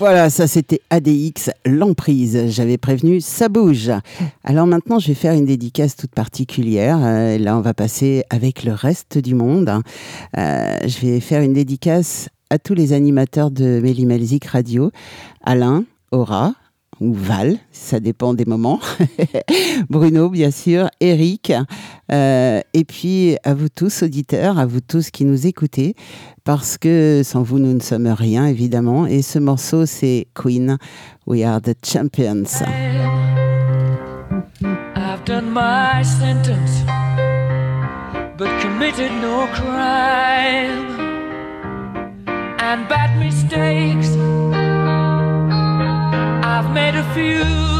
Voilà, 0.00 0.30
ça 0.30 0.46
c'était 0.46 0.80
ADX, 0.88 1.50
l'emprise. 1.66 2.46
J'avais 2.46 2.78
prévenu, 2.78 3.20
ça 3.20 3.50
bouge. 3.50 3.90
Alors 4.44 4.66
maintenant, 4.66 4.98
je 4.98 5.08
vais 5.08 5.14
faire 5.14 5.34
une 5.34 5.44
dédicace 5.44 5.94
toute 5.94 6.12
particulière. 6.12 6.98
Euh, 7.02 7.36
là, 7.36 7.54
on 7.54 7.60
va 7.60 7.74
passer 7.74 8.24
avec 8.30 8.64
le 8.64 8.72
reste 8.72 9.18
du 9.18 9.34
monde. 9.34 9.70
Euh, 10.38 10.76
je 10.86 11.06
vais 11.06 11.20
faire 11.20 11.42
une 11.42 11.52
dédicace 11.52 12.30
à 12.48 12.58
tous 12.58 12.72
les 12.72 12.94
animateurs 12.94 13.50
de 13.50 13.78
Mélimelzik 13.82 14.46
Radio. 14.46 14.90
Alain, 15.44 15.84
Aura, 16.12 16.54
ou 17.00 17.14
Val, 17.14 17.56
ça 17.72 17.98
dépend 17.98 18.34
des 18.34 18.44
moments. 18.44 18.78
Bruno, 19.90 20.28
bien 20.28 20.50
sûr, 20.50 20.88
Eric, 21.00 21.52
euh, 22.12 22.60
et 22.74 22.84
puis 22.84 23.36
à 23.42 23.54
vous 23.54 23.68
tous, 23.68 24.02
auditeurs, 24.02 24.58
à 24.58 24.66
vous 24.66 24.80
tous 24.80 25.10
qui 25.10 25.24
nous 25.24 25.46
écoutez, 25.46 25.94
parce 26.44 26.76
que 26.78 27.22
sans 27.24 27.42
vous, 27.42 27.58
nous 27.58 27.72
ne 27.72 27.80
sommes 27.80 28.06
rien, 28.08 28.46
évidemment. 28.46 29.06
Et 29.06 29.22
ce 29.22 29.38
morceau, 29.38 29.86
c'est 29.86 30.28
Queen, 30.34 30.76
We 31.26 31.42
Are 31.42 31.60
the 31.60 31.74
Champions. 31.82 32.62
I've 34.62 35.24
done 35.24 35.50
my 35.50 36.02
sentence, 36.02 36.84
but 38.36 38.48
committed 38.60 39.10
no 39.22 39.46
crime. 39.54 40.98
And 42.62 42.86
bad 42.88 43.18
mistakes, 43.18 44.14
I've 46.60 46.70
made 46.74 46.94
a 46.94 47.14
few. 47.14 47.79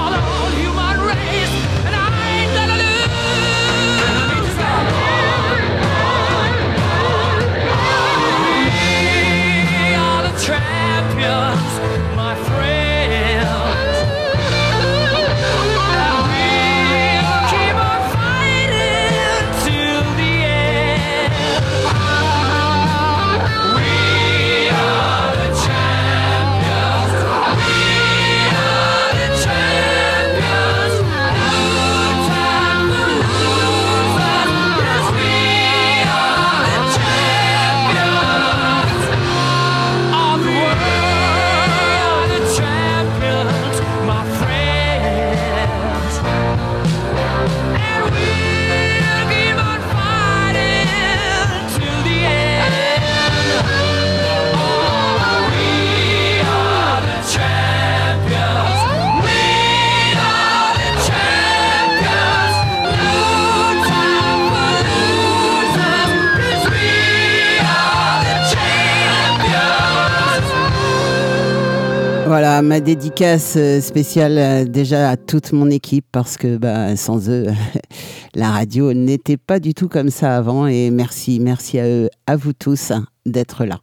ma 72.61 72.79
dédicace 72.79 73.55
euh, 73.57 73.81
spéciale 73.81 74.37
euh, 74.37 74.65
déjà 74.65 75.09
à 75.09 75.17
toute 75.17 75.51
mon 75.51 75.69
équipe 75.69 76.05
parce 76.11 76.37
que 76.37 76.57
bah, 76.57 76.95
sans 76.95 77.29
eux, 77.29 77.47
la 78.35 78.49
radio 78.51 78.93
n'était 78.93 79.37
pas 79.37 79.59
du 79.59 79.73
tout 79.73 79.87
comme 79.87 80.09
ça 80.09 80.37
avant. 80.37 80.67
Et 80.67 80.91
merci, 80.91 81.39
merci 81.39 81.79
à 81.79 81.87
eux, 81.87 82.09
à 82.27 82.35
vous 82.35 82.53
tous 82.53 82.91
d'être 83.25 83.65
là. 83.65 83.79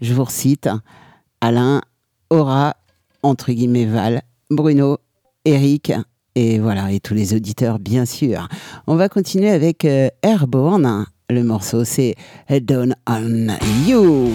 Je 0.00 0.14
vous 0.14 0.24
recite 0.24 0.68
Alain, 1.40 1.82
Aura, 2.30 2.76
entre 3.22 3.52
guillemets 3.52 3.86
Val, 3.86 4.22
Bruno, 4.50 4.98
Eric 5.44 5.92
et 6.34 6.58
voilà, 6.58 6.90
et 6.90 7.00
tous 7.00 7.14
les 7.14 7.34
auditeurs, 7.34 7.78
bien 7.78 8.06
sûr. 8.06 8.48
On 8.86 8.96
va 8.96 9.08
continuer 9.08 9.50
avec 9.50 9.84
euh, 9.84 10.08
Airborne. 10.22 11.06
Le 11.28 11.44
morceau, 11.44 11.84
c'est 11.84 12.14
Down 12.48 12.94
on 13.06 13.48
You. 13.86 14.30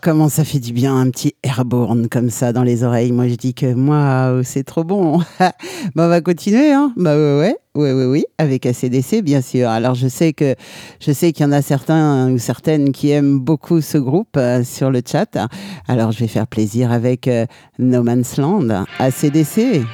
Comment 0.00 0.30
ça 0.30 0.44
fait 0.44 0.60
du 0.60 0.72
bien 0.72 0.96
un 0.96 1.10
petit 1.10 1.34
airborne 1.42 2.08
comme 2.08 2.30
ça 2.30 2.54
dans 2.54 2.62
les 2.62 2.84
oreilles. 2.84 3.12
Moi, 3.12 3.28
je 3.28 3.34
dis 3.34 3.52
que 3.52 3.74
moi, 3.74 4.40
c'est 4.42 4.64
trop 4.64 4.82
bon. 4.82 5.18
bah, 5.38 5.52
on 5.96 6.08
va 6.08 6.22
continuer, 6.22 6.72
hein. 6.72 6.92
Bah 6.96 7.14
ouais, 7.14 7.38
ouais, 7.38 7.56
ouais, 7.74 7.92
ouais, 7.92 8.04
oui, 8.06 8.24
avec 8.38 8.64
ACDC, 8.64 9.20
bien 9.22 9.42
sûr. 9.42 9.68
Alors, 9.68 9.94
je 9.94 10.08
sais 10.08 10.32
que 10.32 10.54
je 11.00 11.12
sais 11.12 11.32
qu'il 11.32 11.44
y 11.44 11.48
en 11.48 11.52
a 11.52 11.60
certains 11.60 12.30
ou 12.30 12.38
certaines 12.38 12.92
qui 12.92 13.10
aiment 13.10 13.38
beaucoup 13.38 13.82
ce 13.82 13.98
groupe 13.98 14.36
euh, 14.38 14.64
sur 14.64 14.90
le 14.90 15.02
chat. 15.06 15.36
Alors, 15.86 16.12
je 16.12 16.20
vais 16.20 16.28
faire 16.28 16.46
plaisir 16.46 16.90
avec 16.90 17.28
euh, 17.28 17.44
No 17.78 18.02
Man's 18.02 18.38
Land, 18.38 18.86
ACDC. 18.98 19.84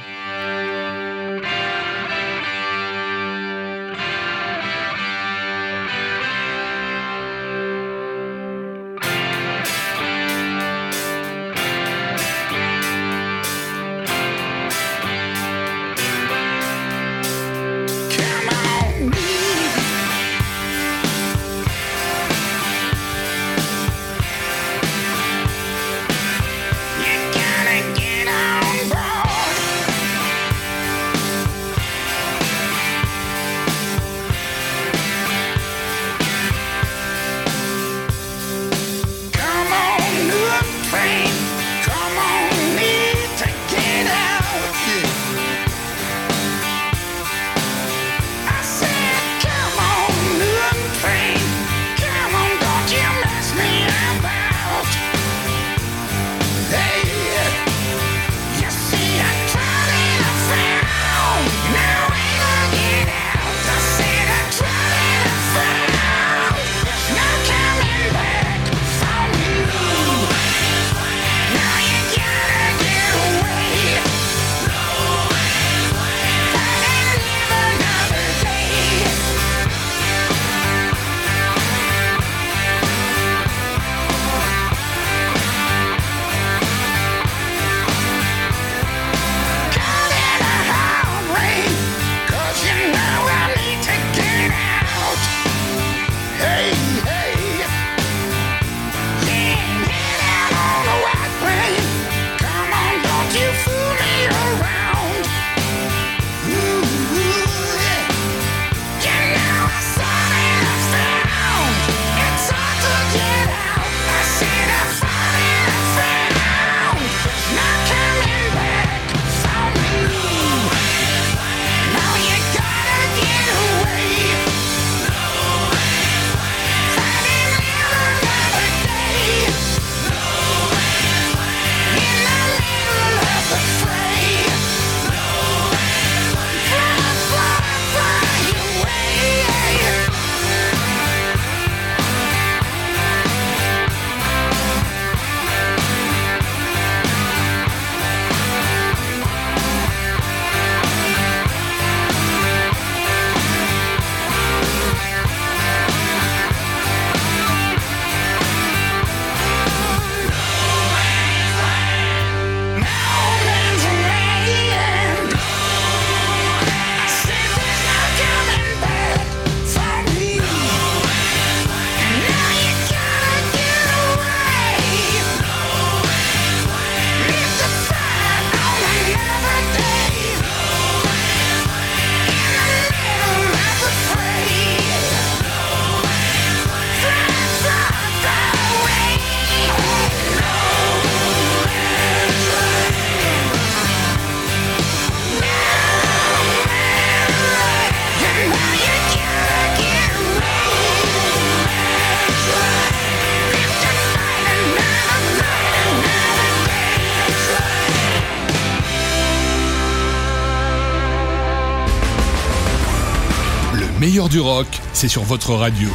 Du 214.31 214.39
rock, 214.39 214.67
c'est 214.93 215.09
sur 215.09 215.23
votre 215.23 215.53
radio. 215.53 215.89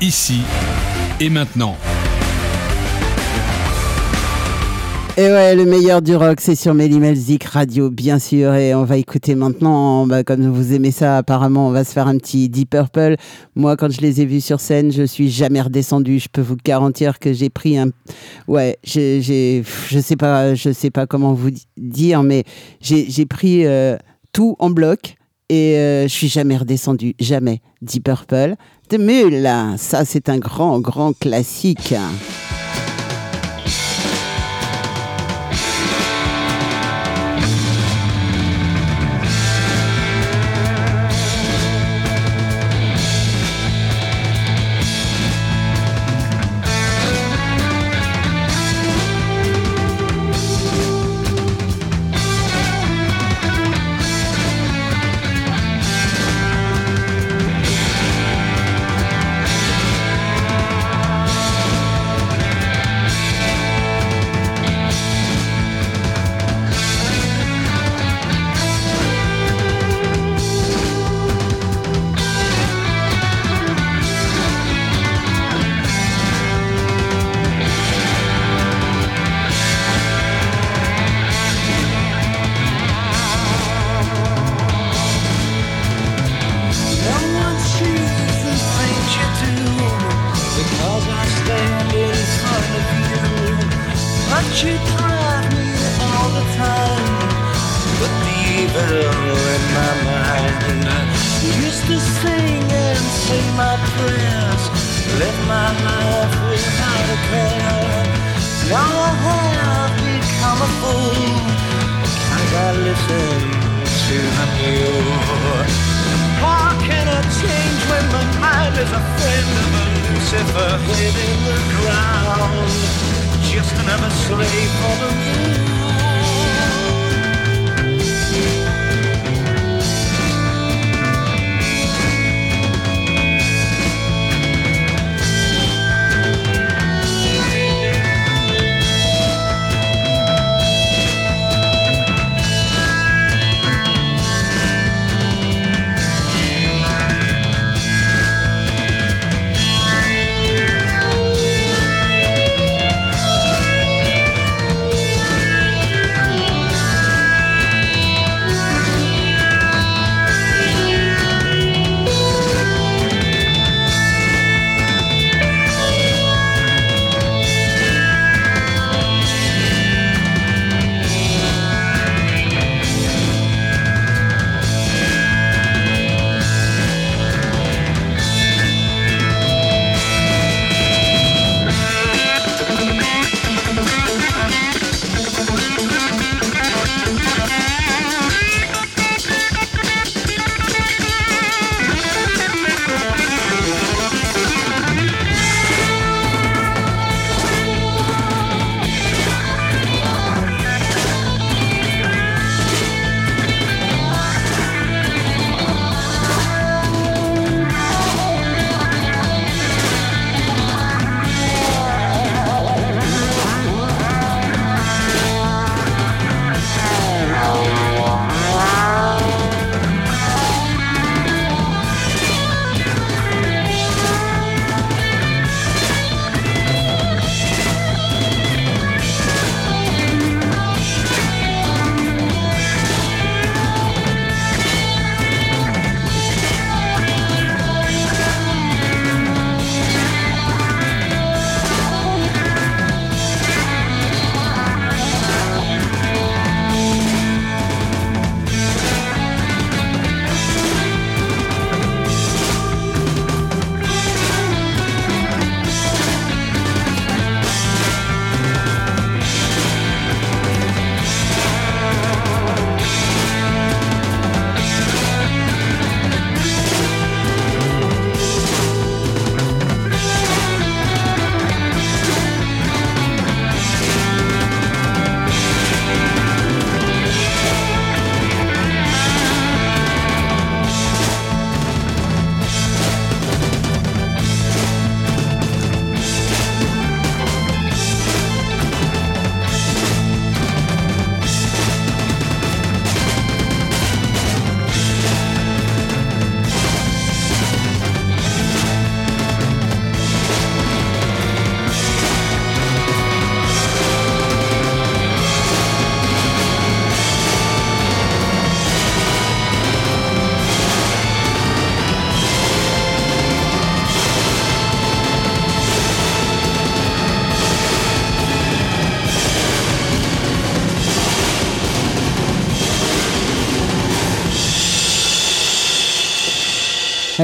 Ici 0.00 0.40
et 1.20 1.30
maintenant. 1.30 1.76
Et 5.16 5.22
ouais, 5.22 5.54
le 5.54 5.64
meilleur 5.64 6.02
du 6.02 6.16
rock, 6.16 6.40
c'est 6.40 6.56
sur 6.56 6.74
Melzik 6.74 7.44
Radio, 7.44 7.88
bien 7.88 8.18
sûr. 8.18 8.52
Et 8.54 8.74
on 8.74 8.82
va 8.82 8.96
écouter 8.96 9.36
maintenant, 9.36 10.08
bah, 10.08 10.24
comme 10.24 10.44
vous 10.50 10.74
aimez 10.74 10.90
ça, 10.90 11.18
apparemment, 11.18 11.68
on 11.68 11.70
va 11.70 11.84
se 11.84 11.92
faire 11.92 12.08
un 12.08 12.18
petit 12.18 12.48
Deep 12.48 12.70
Purple. 12.70 13.14
Moi, 13.54 13.76
quand 13.76 13.92
je 13.92 14.00
les 14.00 14.20
ai 14.20 14.26
vus 14.26 14.40
sur 14.40 14.58
scène, 14.58 14.90
je 14.90 15.04
suis 15.04 15.30
jamais 15.30 15.60
redescendu. 15.60 16.18
Je 16.18 16.28
peux 16.30 16.42
vous 16.42 16.56
garantir 16.64 17.20
que 17.20 17.32
j'ai 17.32 17.48
pris 17.48 17.78
un, 17.78 17.90
ouais, 18.48 18.76
j'ai, 18.82 19.22
je 19.22 20.00
sais 20.00 20.16
pas, 20.16 20.56
je 20.56 20.72
sais 20.72 20.90
pas 20.90 21.06
comment 21.06 21.32
vous 21.32 21.52
di- 21.52 21.66
dire, 21.78 22.24
mais 22.24 22.42
j'ai, 22.80 23.06
j'ai 23.08 23.24
pris 23.24 23.64
euh, 23.66 23.96
tout 24.32 24.56
en 24.58 24.68
bloc. 24.68 25.14
Et 25.48 25.76
euh, 25.76 26.02
je 26.04 26.12
suis 26.12 26.28
jamais 26.28 26.56
redescendu, 26.56 27.14
jamais. 27.20 27.60
Deep 27.82 28.04
Purple, 28.04 28.56
de 28.90 28.96
Mule, 28.96 29.48
ça 29.78 30.04
c'est 30.04 30.28
un 30.28 30.38
grand, 30.38 30.80
grand 30.80 31.12
classique. 31.12 31.94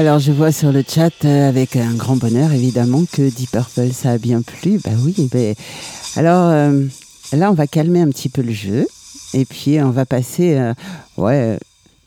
Alors 0.03 0.19
je 0.19 0.33
vois 0.33 0.51
sur 0.51 0.73
le 0.73 0.83
chat 0.85 1.13
euh, 1.23 1.47
avec 1.47 1.77
un 1.77 1.93
grand 1.93 2.17
bonheur 2.17 2.51
évidemment 2.51 3.05
que 3.09 3.21
Deep 3.21 3.51
Purple 3.51 3.93
ça 3.93 4.11
a 4.11 4.17
bien 4.17 4.41
plu. 4.41 4.77
Bah 4.83 4.91
oui, 5.01 5.29
ben 5.31 5.55
alors 6.17 6.49
euh, 6.49 6.85
là 7.31 7.49
on 7.49 7.53
va 7.53 7.67
calmer 7.67 8.01
un 8.01 8.09
petit 8.09 8.27
peu 8.27 8.41
le 8.41 8.51
jeu 8.51 8.85
et 9.33 9.45
puis 9.45 9.81
on 9.81 9.91
va 9.91 10.05
passer. 10.05 10.57
euh, 10.57 10.73
ouais, 11.15 11.57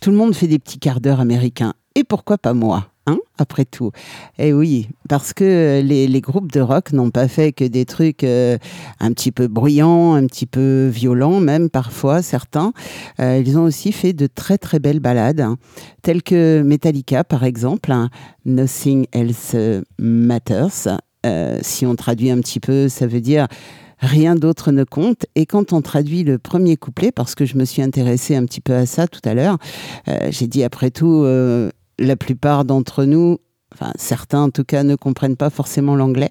tout 0.00 0.10
le 0.10 0.18
monde 0.18 0.34
fait 0.34 0.46
des 0.46 0.58
petits 0.58 0.78
quarts 0.78 1.00
d'heure 1.00 1.20
américains 1.20 1.72
et 1.94 2.04
pourquoi 2.04 2.36
pas 2.36 2.52
moi? 2.52 2.86
Hein, 3.08 3.18
après 3.38 3.64
tout. 3.64 3.92
Et 4.36 4.52
oui, 4.52 4.88
parce 5.08 5.32
que 5.32 5.80
les, 5.80 6.08
les 6.08 6.20
groupes 6.20 6.50
de 6.50 6.60
rock 6.60 6.92
n'ont 6.92 7.10
pas 7.10 7.28
fait 7.28 7.52
que 7.52 7.62
des 7.62 7.84
trucs 7.84 8.24
euh, 8.24 8.58
un 8.98 9.12
petit 9.12 9.30
peu 9.30 9.46
bruyants, 9.46 10.14
un 10.14 10.26
petit 10.26 10.46
peu 10.46 10.88
violents, 10.88 11.38
même 11.38 11.70
parfois 11.70 12.20
certains. 12.20 12.72
Euh, 13.20 13.40
ils 13.44 13.58
ont 13.58 13.62
aussi 13.62 13.92
fait 13.92 14.12
de 14.12 14.26
très 14.26 14.58
très 14.58 14.80
belles 14.80 14.98
ballades, 14.98 15.40
hein, 15.40 15.56
telles 16.02 16.24
que 16.24 16.62
Metallica 16.62 17.22
par 17.22 17.44
exemple, 17.44 17.92
hein, 17.92 18.10
Nothing 18.44 19.06
Else 19.12 19.54
Matters. 19.98 20.98
Euh, 21.24 21.58
si 21.62 21.86
on 21.86 21.94
traduit 21.94 22.30
un 22.30 22.40
petit 22.40 22.58
peu, 22.60 22.88
ça 22.88 23.06
veut 23.06 23.20
dire 23.20 23.46
rien 23.98 24.34
d'autre 24.34 24.72
ne 24.72 24.84
compte. 24.84 25.26
Et 25.34 25.46
quand 25.46 25.72
on 25.72 25.82
traduit 25.82 26.24
le 26.24 26.38
premier 26.38 26.76
couplet, 26.76 27.12
parce 27.12 27.34
que 27.34 27.44
je 27.44 27.56
me 27.56 27.64
suis 27.64 27.82
intéressée 27.82 28.36
un 28.36 28.44
petit 28.44 28.60
peu 28.60 28.74
à 28.74 28.86
ça 28.86 29.06
tout 29.06 29.20
à 29.24 29.34
l'heure, 29.34 29.58
euh, 30.08 30.28
j'ai 30.30 30.46
dit 30.46 30.64
après 30.64 30.90
tout, 30.90 31.22
euh, 31.24 31.70
la 31.98 32.16
plupart 32.16 32.64
d'entre 32.64 33.04
nous, 33.04 33.38
enfin 33.72 33.92
certains 33.96 34.42
en 34.42 34.50
tout 34.50 34.64
cas, 34.64 34.82
ne 34.82 34.94
comprennent 34.94 35.36
pas 35.36 35.50
forcément 35.50 35.96
l'anglais. 35.96 36.30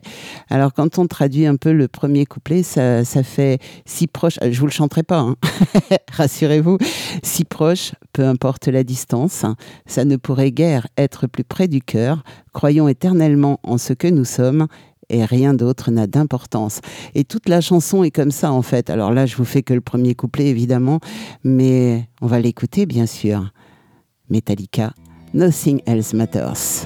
Alors 0.49 0.73
quand 0.73 0.99
on 0.99 1.07
traduit 1.07 1.45
un 1.45 1.55
peu 1.55 1.71
le 1.71 1.87
premier 1.87 2.25
couplet, 2.25 2.63
ça, 2.63 3.03
fait 3.23 3.59
si 3.85 4.07
proche, 4.07 4.37
je 4.41 4.59
vous 4.59 4.67
le 4.67 4.71
chanterai 4.71 5.03
pas, 5.03 5.19
hein. 5.19 5.35
rassurez-vous, 6.11 6.77
si 7.23 7.45
proche, 7.45 7.93
peu 8.13 8.25
importe 8.25 8.67
la 8.67 8.83
distance, 8.83 9.45
ça 9.85 10.05
ne 10.05 10.15
pourrait 10.15 10.51
guère 10.51 10.87
être 10.97 11.27
plus 11.27 11.43
près 11.43 11.67
du 11.67 11.81
cœur. 11.81 12.23
Croyons 12.53 12.87
éternellement 12.87 13.59
en 13.63 13.77
ce 13.77 13.93
que 13.93 14.07
nous 14.07 14.25
sommes 14.25 14.67
et 15.09 15.25
rien 15.25 15.53
d'autre 15.53 15.91
n'a 15.91 16.07
d'importance. 16.07 16.79
Et 17.13 17.23
toute 17.23 17.49
la 17.49 17.61
chanson 17.61 18.03
est 18.03 18.11
comme 18.11 18.31
ça 18.31 18.51
en 18.51 18.61
fait. 18.61 18.89
Alors 18.89 19.11
là, 19.11 19.25
je 19.25 19.35
vous 19.35 19.45
fais 19.45 19.61
que 19.61 19.73
le 19.73 19.81
premier 19.81 20.15
couplet 20.15 20.47
évidemment, 20.47 20.99
mais 21.43 22.09
on 22.21 22.27
va 22.27 22.39
l'écouter 22.39 22.85
bien 22.85 23.05
sûr. 23.05 23.51
Metallica, 24.29 24.93
Nothing 25.36 25.82
Else 25.86 26.14
Matters. 26.14 26.86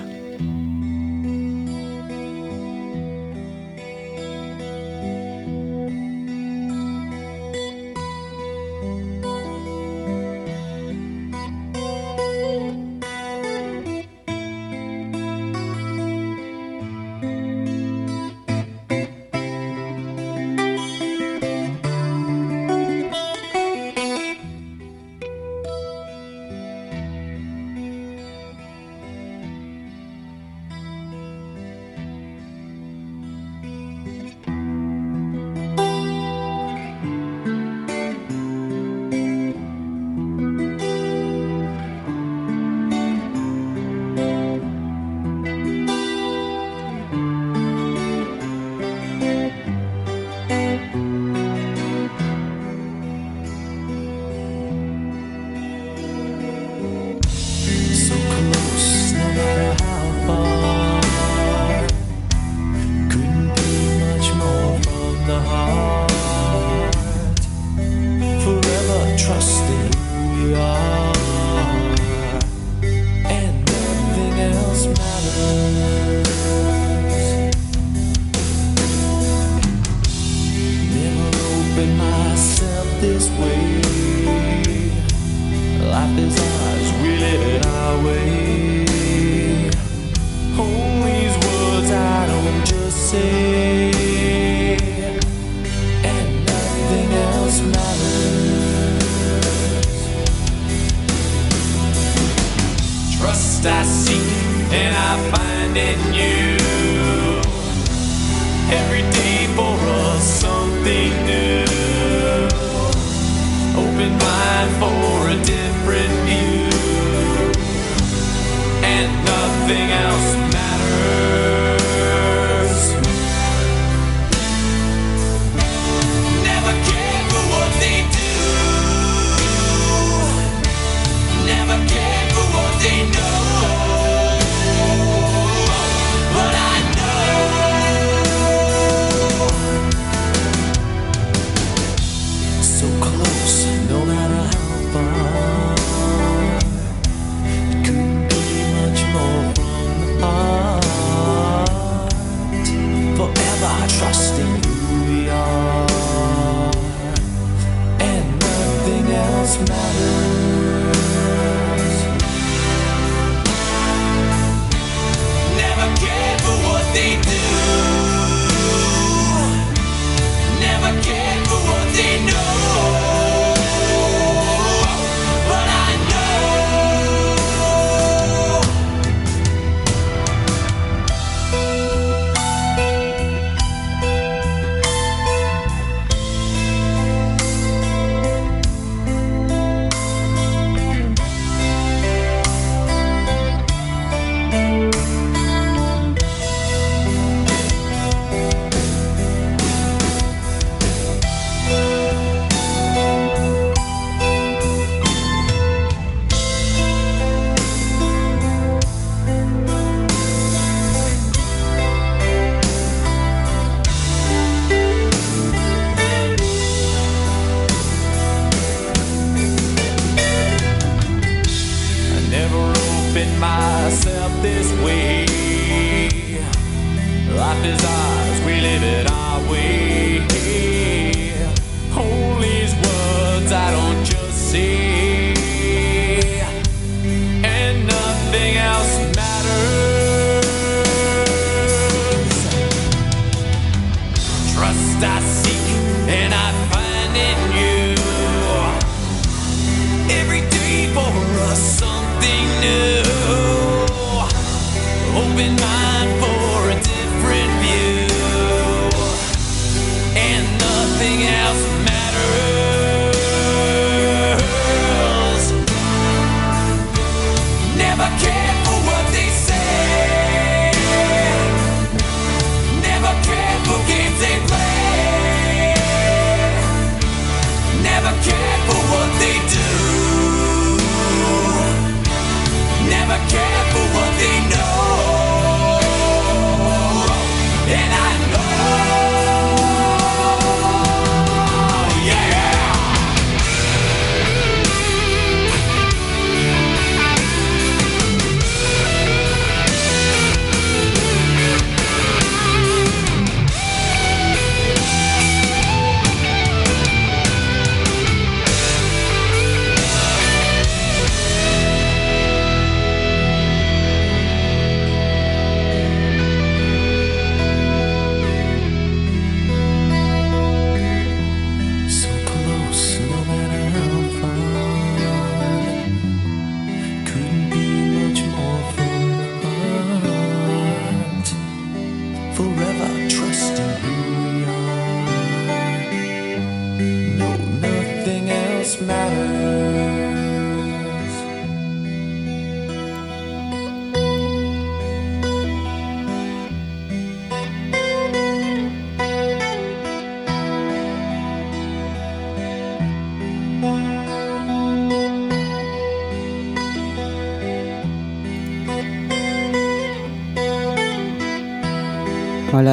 Every 108.81 109.01
day 109.11 109.47
for 109.55 109.75
us 109.99 110.23
something 110.41 111.25
new. 111.25 111.38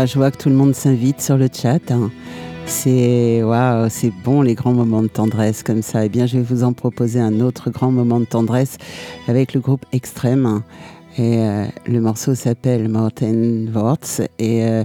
Je 0.05 0.15
vois 0.17 0.31
que 0.31 0.37
tout 0.37 0.51
le 0.51 0.55
monde 0.55 0.75
s'invite 0.75 1.23
sur 1.23 1.39
le 1.39 1.49
chat. 1.51 1.91
hein. 1.91 2.11
C'est 2.67 3.43
waouh, 3.43 3.89
c'est 3.89 4.13
bon 4.25 4.43
les 4.43 4.55
grands 4.55 4.73
moments 4.73 5.03
de 5.03 5.09
tendresse 5.09 5.63
comme 5.63 5.81
ça. 5.81 6.05
Eh 6.05 6.09
bien, 6.09 6.27
je 6.27 6.37
vais 6.37 6.43
vous 6.43 6.65
en 6.65 6.73
proposer 6.73 7.21
un 7.21 7.41
autre 7.41 7.71
grand 7.71 7.91
moment 7.91 8.21
de 8.21 8.27
tendresse 8.27 8.77
avec 9.29 9.55
le 9.55 9.61
groupe 9.61 9.87
Extrême. 9.93 10.63
Et 11.17 11.39
euh, 11.39 11.65
le 11.87 12.01
morceau 12.01 12.35
s'appelle 12.35 12.89
Mountain 12.89 13.67
Words. 13.73 14.27
Et 14.39 14.67
euh, 14.67 14.85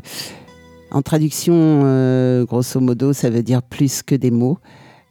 en 0.92 1.02
traduction, 1.02 1.54
euh, 1.56 2.46
grosso 2.46 2.80
modo, 2.80 3.12
ça 3.12 3.30
veut 3.30 3.44
dire 3.44 3.64
plus 3.64 4.04
que 4.04 4.16
des 4.16 4.32
mots. 4.32 4.60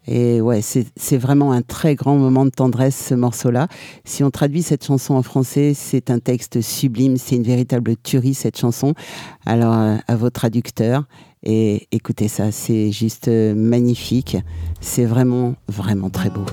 Et 0.07 0.41
ouais, 0.41 0.61
c'est 0.63 1.17
vraiment 1.17 1.53
un 1.53 1.63
très 1.63 1.95
grand 1.95 2.17
moment 2.17 2.45
de 2.45 2.51
tendresse, 2.51 3.09
ce 3.09 3.15
morceau-là. 3.15 3.69
Si 4.05 4.25
on 4.25 4.31
traduit 4.31 4.63
cette 4.63 4.85
chanson 4.85 5.15
en 5.15 5.23
français, 5.23 5.73
c'est 5.75 6.11
un 6.11 6.19
texte 6.19 6.61
sublime, 6.61 7.17
c'est 7.17 7.37
une 7.37 7.43
véritable 7.43 7.97
tuerie, 7.97 8.35
cette 8.35 8.59
chanson. 8.59 8.95
Alors, 9.47 9.75
euh, 9.75 9.97
à 10.09 10.17
vos 10.17 10.31
traducteurs, 10.31 11.05
et 11.43 11.87
écoutez 11.93 12.29
ça, 12.29 12.53
c'est 12.53 12.93
juste 12.93 13.29
euh, 13.29 13.55
magnifique. 13.55 14.37
C'est 14.81 15.07
vraiment, 15.07 15.55
vraiment 15.69 16.11
très 16.11 16.31
beau. 16.31 16.45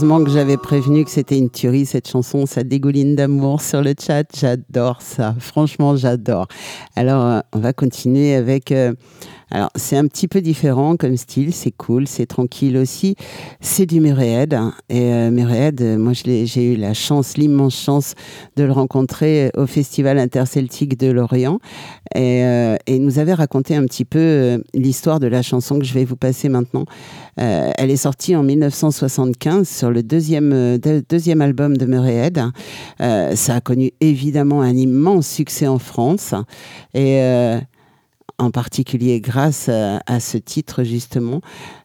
Heureusement 0.00 0.24
que 0.24 0.30
j'avais 0.30 0.56
prévenu 0.56 1.04
que 1.04 1.10
c'était 1.10 1.36
une 1.36 1.50
tuerie 1.50 1.84
cette 1.84 2.08
chanson, 2.08 2.46
ça 2.46 2.62
dégouline 2.64 3.16
d'amour 3.16 3.60
sur 3.60 3.82
le 3.82 3.92
chat, 3.98 4.24
j'adore 4.34 5.02
ça, 5.02 5.34
franchement 5.38 5.94
j'adore. 5.94 6.46
Alors 6.96 7.22
euh, 7.22 7.40
on 7.52 7.58
va 7.58 7.74
continuer 7.74 8.34
avec 8.34 8.72
euh, 8.72 8.94
Alors, 9.52 9.70
c'est 9.74 9.96
un 9.96 10.06
petit 10.06 10.28
peu 10.28 10.40
différent 10.40 10.96
comme 10.96 11.16
style, 11.16 11.52
c'est 11.52 11.72
cool, 11.72 12.06
c'est 12.06 12.26
tranquille 12.26 12.76
aussi. 12.76 13.16
C'est 13.60 13.84
du 13.86 14.00
Murray 14.00 14.46
hein. 14.52 14.72
Et 14.88 15.12
euh, 15.12 15.30
euh, 15.80 15.98
moi, 15.98 16.12
j'ai 16.12 16.72
eu 16.72 16.76
la 16.76 16.94
chance, 16.94 17.36
l'immense 17.36 17.74
chance 17.76 18.14
de 18.56 18.62
le 18.62 18.70
rencontrer 18.72 19.50
au 19.56 19.66
Festival 19.66 20.18
interceltique 20.18 20.96
de 20.98 21.10
Lorient. 21.10 21.58
Et, 22.14 22.44
euh, 22.44 22.76
et 22.86 22.96
il 22.96 23.02
nous 23.04 23.18
avait 23.18 23.34
raconté 23.34 23.74
un 23.74 23.84
petit 23.86 24.04
peu 24.04 24.18
euh, 24.20 24.58
l'histoire 24.72 25.18
de 25.18 25.26
la 25.26 25.42
chanson 25.42 25.78
que 25.78 25.84
je 25.84 25.94
vais 25.94 26.04
vous 26.04 26.16
passer 26.16 26.48
maintenant. 26.48 26.84
Euh, 27.40 27.70
elle 27.76 27.90
est 27.90 27.96
sortie 27.96 28.36
en 28.36 28.44
1975 28.44 29.68
sur 29.68 29.90
le 29.90 30.02
deuxième, 30.02 30.52
euh, 30.52 30.78
de- 30.78 31.02
deuxième 31.08 31.40
album 31.40 31.76
de 31.76 31.86
Euh, 33.00 33.34
ça 33.36 33.56
a 33.56 33.60
connu 33.60 33.90
évidemment 34.00 34.62
un 34.62 34.74
immense 34.76 35.26
succès 35.26 35.66
en 35.66 35.78
France. 35.78 36.34
Et. 36.94 37.20
En 38.40 38.50
particulier 38.50 39.20
grâce 39.20 39.68
à, 39.68 40.20
ce 40.20 40.38
titre 40.38 40.82
justement. 40.82 41.40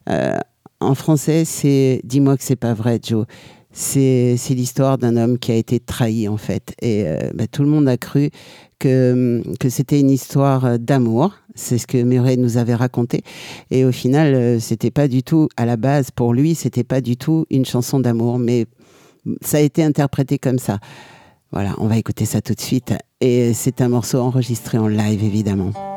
Euh, 0.08 0.38
en 0.80 0.94
français, 0.94 1.44
c'est 1.44 2.00
Dis-moi 2.04 2.36
que 2.36 2.42
c'est 2.42 2.56
pas 2.56 2.74
vrai, 2.74 2.98
Joe. 3.02 3.26
C'est 3.72 4.38
l'histoire 4.50 4.96
d'un 4.96 5.18
homme 5.18 5.38
qui 5.38 5.52
a 5.52 5.54
été 5.54 5.80
trahi 5.80 6.28
en 6.28 6.38
fait. 6.38 6.74
Et 6.80 7.04
euh, 7.06 7.30
bah, 7.34 7.46
tout 7.46 7.62
le 7.62 7.68
monde 7.68 7.88
a 7.88 7.98
cru 7.98 8.30
que, 8.78 9.42
que 9.60 9.68
c'était 9.68 10.00
une 10.00 10.10
histoire 10.10 10.78
d'amour. 10.78 11.34
C'est 11.54 11.76
ce 11.78 11.86
que 11.86 12.02
Murray 12.02 12.36
nous 12.36 12.56
avait 12.56 12.74
raconté. 12.74 13.22
Et 13.70 13.84
au 13.84 13.92
final, 13.92 14.34
euh, 14.34 14.60
c'était 14.60 14.90
pas 14.90 15.08
du 15.08 15.22
tout, 15.22 15.48
à 15.56 15.66
la 15.66 15.76
base, 15.76 16.10
pour 16.10 16.32
lui, 16.32 16.54
c'était 16.54 16.84
pas 16.84 17.02
du 17.02 17.16
tout 17.18 17.44
une 17.50 17.66
chanson 17.66 18.00
d'amour. 18.00 18.38
Mais 18.38 18.66
ça 19.42 19.58
a 19.58 19.60
été 19.60 19.82
interprété 19.82 20.38
comme 20.38 20.58
ça. 20.58 20.78
Voilà, 21.52 21.74
on 21.78 21.86
va 21.86 21.98
écouter 21.98 22.24
ça 22.24 22.40
tout 22.40 22.54
de 22.54 22.60
suite. 22.60 22.94
Et 23.20 23.52
c'est 23.52 23.80
un 23.80 23.88
morceau 23.88 24.20
enregistré 24.20 24.78
en 24.78 24.88
live, 24.88 25.22
évidemment. 25.22 25.95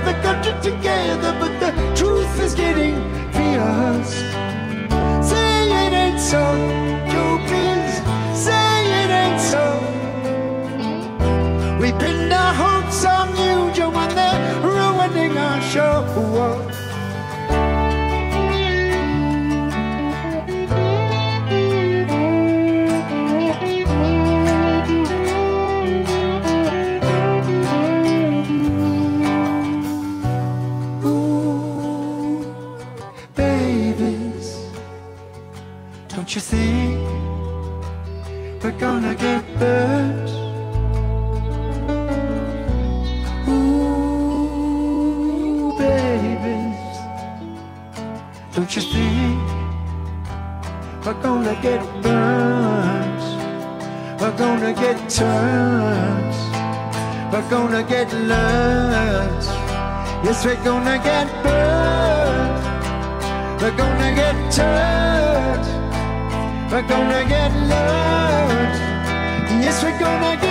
The 0.00 0.14
country 0.22 0.52
together, 0.62 1.34
but 1.38 1.52
the 1.60 1.70
truth 1.94 2.40
is 2.40 2.54
getting 2.54 2.96
fierce. 3.32 4.14
Say 5.28 5.70
it 5.82 5.92
ain't 5.92 6.20
so, 6.20 6.44
Joe, 7.10 7.38
please. 7.48 7.94
Say 8.46 8.76
it 9.02 9.10
ain't 9.22 9.40
so. 9.40 9.64
We 11.80 11.92
pinned 11.92 12.32
our 12.32 12.54
hopes 12.54 13.04
on 13.04 13.28
you, 13.36 13.72
Joe, 13.72 13.92
and 13.92 14.12
they're 14.18 14.60
ruining 14.62 15.36
our 15.38 15.60
show. 15.60 16.04
Burnt? 39.58 40.30
Ooh, 43.48 45.72
babies. 45.78 46.98
Don't 48.54 48.76
you 48.76 48.82
think 48.82 49.40
we're 51.04 51.20
gonna 51.22 51.54
get 51.62 51.80
burnt? 52.02 53.22
We're 54.20 54.36
gonna 54.38 54.72
get 54.72 55.10
turned. 55.10 56.34
We're 57.32 57.48
gonna 57.50 57.82
get 57.82 58.12
learned. 58.12 59.44
Yes, 60.24 60.44
we're 60.44 60.62
gonna 60.64 60.98
get 60.98 61.26
burned. 61.42 62.64
We're 63.60 63.76
gonna 63.76 64.14
get 64.14 64.36
turned. 64.52 65.66
We're 66.70 66.86
gonna 66.88 67.24
get 67.28 67.52
learned. 67.72 68.73
Yes, 69.64 69.82
we're 69.82 69.98
gonna 69.98 70.43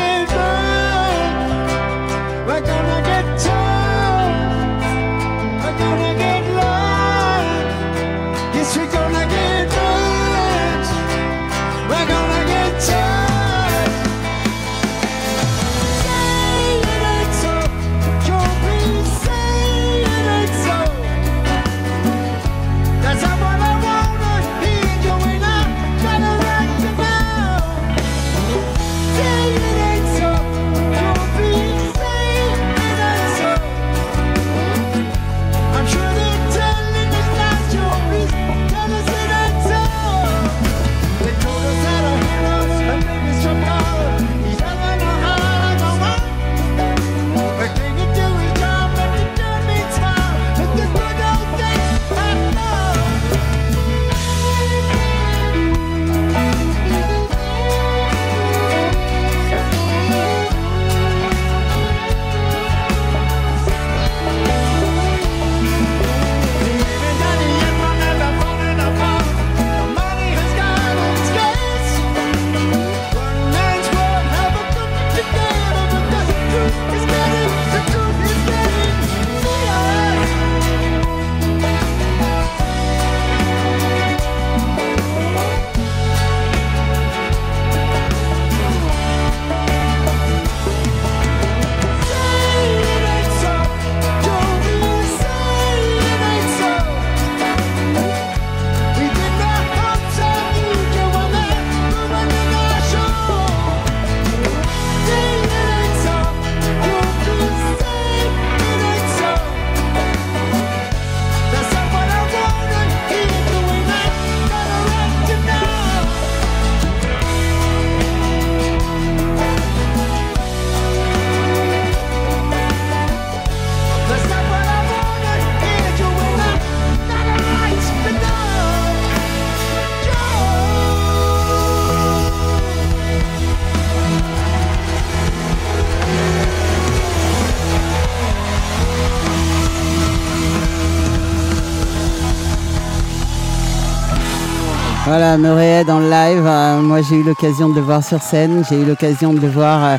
Voilà, 145.16 145.38
Murray 145.38 145.88
en 145.92 146.00
live. 146.00 146.44
Euh, 146.44 146.82
moi, 146.82 147.04
j'ai 147.04 147.18
eu 147.18 147.24
l'occasion 147.24 147.70
de 147.70 147.76
le 147.76 147.82
voir 147.82 148.04
sur 148.04 148.20
scène. 148.20 148.64
J'ai 148.68 148.82
eu 148.82 148.84
l'occasion 148.84 149.32
de 149.32 149.40
le 149.40 149.48
voir 149.48 149.86
euh, 149.86 149.98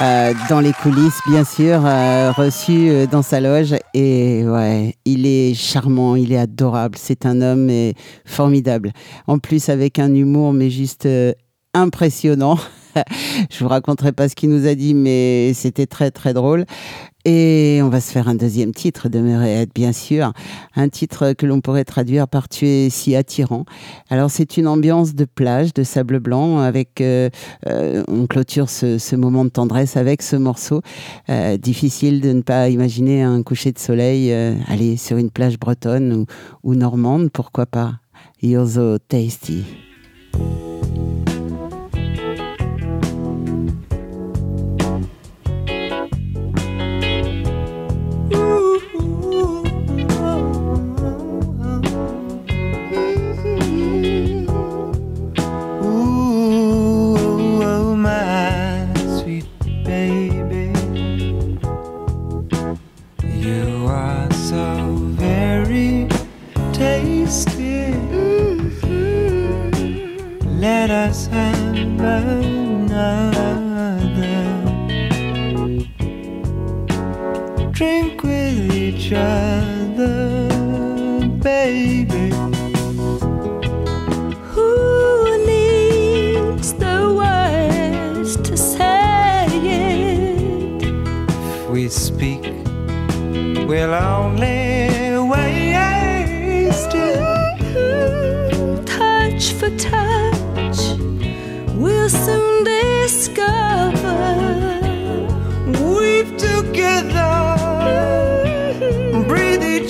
euh, 0.00 0.32
dans 0.48 0.60
les 0.60 0.72
coulisses, 0.72 1.20
bien 1.26 1.44
sûr, 1.44 1.82
euh, 1.84 2.32
reçu 2.32 2.88
euh, 2.88 3.06
dans 3.06 3.20
sa 3.20 3.42
loge. 3.42 3.74
Et 3.92 4.42
ouais, 4.46 4.94
il 5.04 5.26
est 5.26 5.52
charmant, 5.52 6.16
il 6.16 6.32
est 6.32 6.38
adorable. 6.38 6.96
C'est 6.98 7.26
un 7.26 7.42
homme 7.42 7.68
euh, 7.68 7.92
formidable. 8.24 8.92
En 9.26 9.38
plus, 9.38 9.68
avec 9.68 9.98
un 9.98 10.14
humour, 10.14 10.54
mais 10.54 10.70
juste 10.70 11.06
impressionnant. 11.74 12.58
Je 13.50 13.58
vous 13.62 13.68
raconterai 13.68 14.12
pas 14.12 14.28
ce 14.28 14.34
qu'il 14.34 14.50
nous 14.50 14.66
a 14.66 14.74
dit, 14.74 14.94
mais 14.94 15.52
c'était 15.54 15.86
très 15.86 16.10
très 16.10 16.34
drôle. 16.34 16.64
Et 17.26 17.80
on 17.82 17.88
va 17.88 18.02
se 18.02 18.12
faire 18.12 18.28
un 18.28 18.34
deuxième 18.34 18.72
titre 18.72 19.08
de 19.08 19.18
Murray, 19.18 19.66
bien 19.74 19.92
sûr. 19.92 20.34
Un 20.76 20.90
titre 20.90 21.32
que 21.32 21.46
l'on 21.46 21.62
pourrait 21.62 21.84
traduire 21.84 22.28
par 22.28 22.50
Tu 22.50 22.66
es 22.66 22.90
si 22.90 23.16
attirant. 23.16 23.64
Alors, 24.10 24.30
c'est 24.30 24.58
une 24.58 24.68
ambiance 24.68 25.14
de 25.14 25.24
plage, 25.24 25.72
de 25.72 25.84
sable 25.84 26.20
blanc, 26.20 26.58
avec. 26.58 27.00
euh, 27.00 27.30
euh, 27.66 28.02
on 28.08 28.26
clôture 28.26 28.68
ce, 28.68 29.16
moment 29.16 29.46
de 29.46 29.50
tendresse 29.50 29.96
avec 29.96 30.20
ce 30.20 30.36
morceau. 30.36 30.82
Euh, 31.30 31.56
difficile 31.56 32.20
de 32.20 32.32
ne 32.32 32.42
pas 32.42 32.68
imaginer 32.68 33.22
un 33.22 33.42
coucher 33.42 33.72
de 33.72 33.78
soleil, 33.78 34.30
aller 34.68 34.98
sur 34.98 35.16
une 35.16 35.30
plage 35.30 35.58
bretonne 35.58 36.12
ou, 36.12 36.26
ou 36.62 36.74
normande, 36.74 37.30
pourquoi 37.30 37.64
pas? 37.64 37.94
You're 38.42 38.68
so 38.68 38.98
tasty. 38.98 39.64
Have 71.14 72.00
another 72.00 72.90
drink 77.70 78.22
with 78.24 78.74
each 78.74 79.12
other, 79.12 80.48
baby. 81.40 82.30
Who 84.52 85.46
needs 85.46 86.74
the 86.74 86.98
words 87.16 88.36
to 88.48 88.56
say 88.56 89.46
it? 89.52 90.82
If 90.82 91.70
we 91.70 91.88
speak, 91.88 92.42
we'll 93.68 93.94
only 93.94 94.63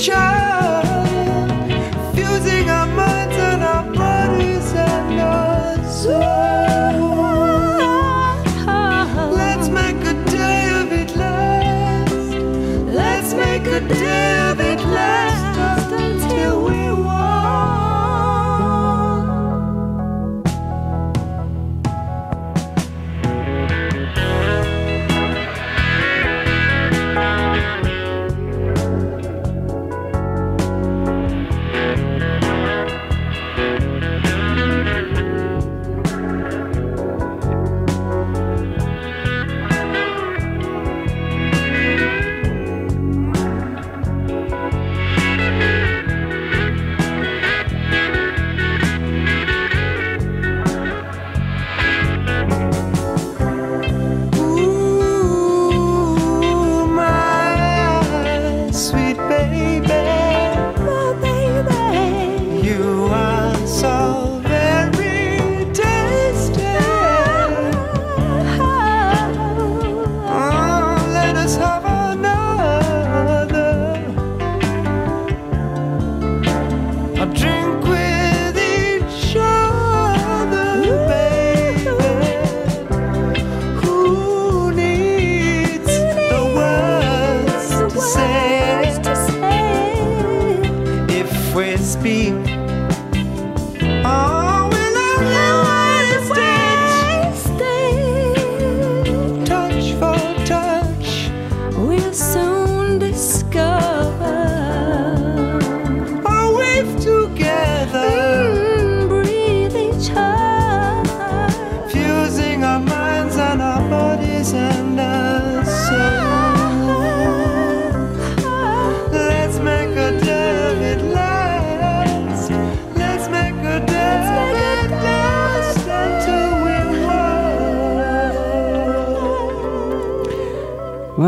child. 0.05 0.64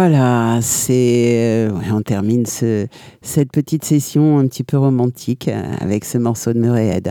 Voilà, 0.09 0.61
c'est. 0.63 1.35
euh, 1.37 1.71
on 1.93 2.01
termine 2.01 2.47
ce- 2.47 2.87
cette 3.27 3.51
petite 3.51 3.85
session 3.85 4.39
un 4.39 4.47
petit 4.47 4.63
peu 4.63 4.79
romantique 4.79 5.49
euh, 5.49 5.63
avec 5.81 6.05
ce 6.05 6.17
morceau 6.17 6.53
de 6.53 6.59
Murray 6.59 7.03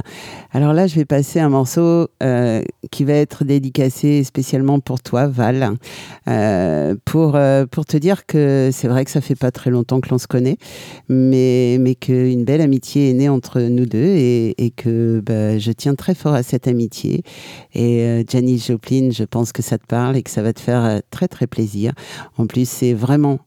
Alors 0.52 0.74
là, 0.74 0.88
je 0.88 0.96
vais 0.96 1.06
passer 1.06 1.40
un 1.40 1.50
morceau 1.50 2.08
euh, 2.24 2.64
qui 2.92 3.04
va 3.04 3.14
être 3.14 3.44
dédicacé 3.44 4.24
spécialement 4.24 4.80
pour 4.80 5.02
toi, 5.02 5.28
Val, 5.28 5.76
euh, 6.28 6.96
pour, 7.06 7.38
pour 7.70 7.86
te 7.86 7.98
dire 7.98 8.26
que 8.26 8.70
c'est 8.72 8.88
vrai 8.88 9.06
que 9.06 9.12
ça 9.12 9.22
fait 9.22 9.36
pas 9.36 9.52
très 9.52 9.70
longtemps 9.70 10.00
que 10.00 10.10
l'on 10.10 10.18
se 10.18 10.28
connaît, 10.28 10.58
mais, 11.10 11.78
mais 11.80 11.96
qu'une 11.96 12.46
belle 12.46 12.62
amitié 12.62 13.10
est 13.10 13.14
née 13.14 13.30
entre 13.30 13.62
nous 13.62 13.86
deux 13.86 14.06
et, 14.06 14.74
que 14.76 15.22
bah, 15.26 15.58
je 15.60 15.72
tiens 15.72 15.96
très 15.96 16.16
fort 16.16 16.34
à 16.34 16.44
cette 16.44 16.68
amitié. 16.68 17.24
Et 17.74 18.26
Janis 18.28 18.66
Joplin, 18.68 19.10
je 19.12 19.24
pense 19.24 19.52
que 19.52 19.62
ça 19.62 19.78
te 19.78 19.86
parle 19.86 20.18
et 20.18 20.24
que 20.24 20.32
ça 20.32 20.42
va 20.42 20.54
te 20.54 20.60
faire 20.60 21.02
très 21.12 21.28
très 21.28 21.48
plaisir. 21.48 21.94
En 22.38 22.48
plus, 22.48 22.68
c'est 22.68 22.94
vraiment, 22.94 23.40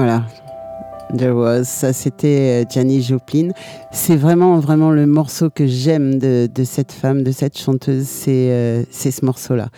Voilà. 0.00 0.24
There 1.14 1.32
was. 1.32 1.64
Ça, 1.64 1.92
c'était 1.92 2.64
euh, 2.64 2.70
Janis 2.70 3.02
Joplin. 3.02 3.50
C'est 3.92 4.16
vraiment, 4.16 4.58
vraiment 4.58 4.92
le 4.92 5.04
morceau 5.04 5.50
que 5.50 5.66
j'aime 5.66 6.18
de, 6.18 6.48
cette 6.64 6.90
femme, 6.90 7.22
de 7.22 7.32
cette 7.32 7.58
chanteuse. 7.58 8.06
C'est 8.06 8.50
euh, 8.50 8.82
c'est 8.90 9.10
ce 9.10 9.26
morceau-là. 9.26 9.68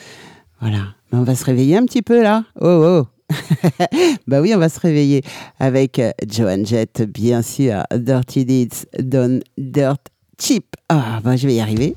Voilà. 0.61 0.95
Mais 1.11 1.19
on 1.19 1.25
va 1.25 1.35
se 1.35 1.45
réveiller 1.45 1.77
un 1.77 1.87
petit 1.87 2.03
peu 2.03 2.23
là. 2.23 2.45
Oh, 2.61 3.03
oh. 3.03 3.35
bah 4.29 4.41
oui, 4.41 4.53
on 4.55 4.59
va 4.59 4.69
se 4.69 4.79
réveiller 4.79 5.23
avec 5.59 5.99
euh, 5.99 6.13
Joan 6.31 6.65
Jett, 6.65 7.03
bien 7.03 7.43
sûr. 7.43 7.83
Dirty 7.93 8.45
Deeds 8.45 8.87
Done 9.01 9.43
Dirt 9.59 10.07
Cheap. 10.39 10.77
Ah, 10.89 11.19
bah 11.25 11.35
je 11.35 11.49
vais 11.49 11.55
y 11.55 11.61
arriver. 11.61 11.97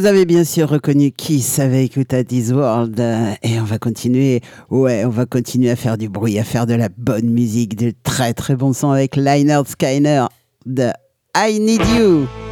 vous 0.00 0.06
avez 0.06 0.24
bien 0.24 0.44
sûr 0.44 0.66
reconnu 0.70 1.10
Kiss 1.10 1.58
avec 1.58 1.94
Utah 1.94 2.24
This 2.24 2.52
World. 2.52 2.98
Euh, 2.98 3.34
et 3.42 3.60
on 3.60 3.64
va 3.64 3.78
continuer, 3.78 4.40
ouais, 4.70 5.04
on 5.04 5.10
va 5.10 5.26
continuer 5.26 5.68
à 5.68 5.76
faire 5.76 5.98
du 5.98 6.08
bruit, 6.08 6.38
à 6.38 6.44
faire 6.44 6.64
de 6.64 6.72
la 6.72 6.88
bonne 6.96 7.28
musique, 7.28 7.76
de 7.76 7.92
très 8.02 8.32
très 8.32 8.56
bon 8.56 8.72
son 8.72 8.92
avec 8.92 9.14
Liner 9.16 9.60
Skyner 9.66 10.24
de 10.64 10.88
I 11.36 11.60
Need 11.60 11.82
You. 11.98 12.49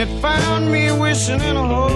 it 0.00 0.08
found 0.22 0.72
me 0.72 0.90
wishing 0.92 1.42
in 1.42 1.56
a 1.56 1.66
hole. 1.66 1.89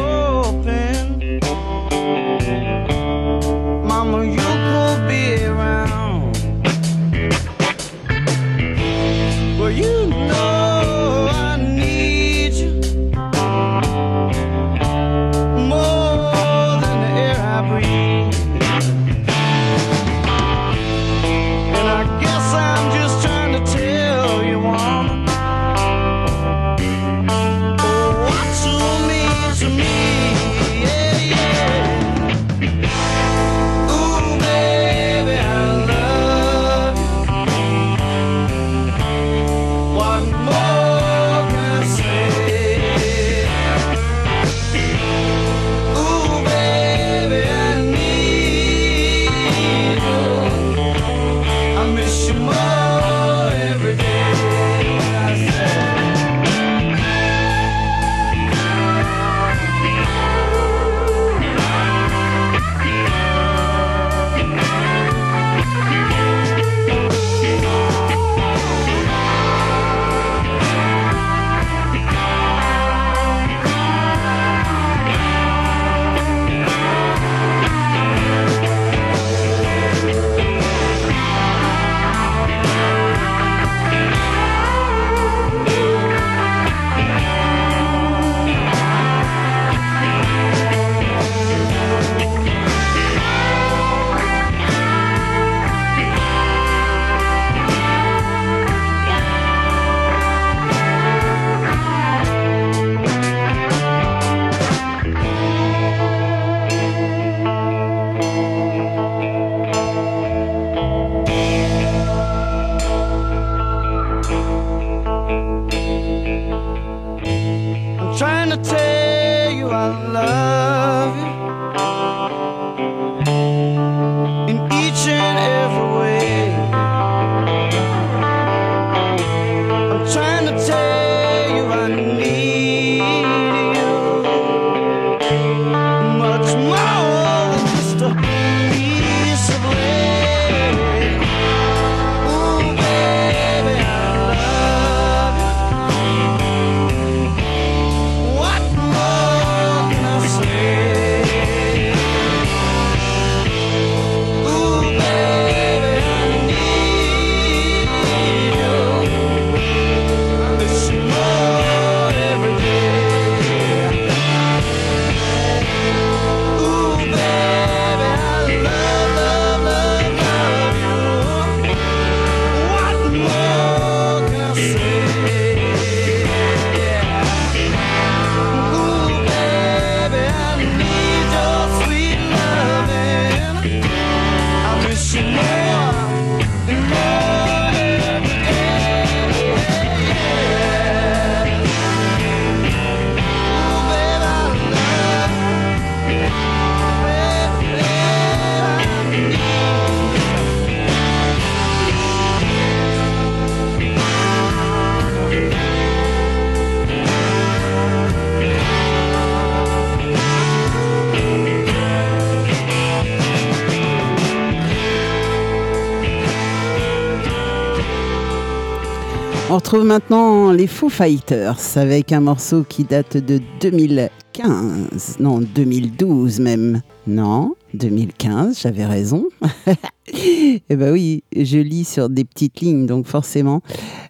On 219.55 219.59
retrouve 219.59 219.85
maintenant 219.85 220.51
les 220.51 220.67
Foo 220.67 220.89
Fighters 220.89 221.77
avec 221.77 222.11
un 222.11 222.19
morceau 222.19 222.65
qui 222.69 222.83
date 222.83 223.17
de 223.17 223.41
2015, 223.61 225.19
non 225.21 225.39
2012 225.39 226.41
même, 226.41 226.83
non 227.07 227.55
2015, 227.73 228.59
j'avais 228.61 228.85
raison. 228.85 229.27
Eh 230.13 230.77
ben 230.77 230.93
oui, 230.93 231.23
je 231.35 231.59
lis 231.59 231.85
sur 231.85 232.09
des 232.09 232.25
petites 232.25 232.61
lignes, 232.61 232.87
donc 232.87 233.07
forcément 233.07 233.63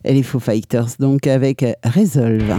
les 0.05 0.23
Foo 0.23 0.41
Fighters, 0.41 0.97
donc 0.99 1.27
avec 1.27 1.63
Resolve. 1.85 2.57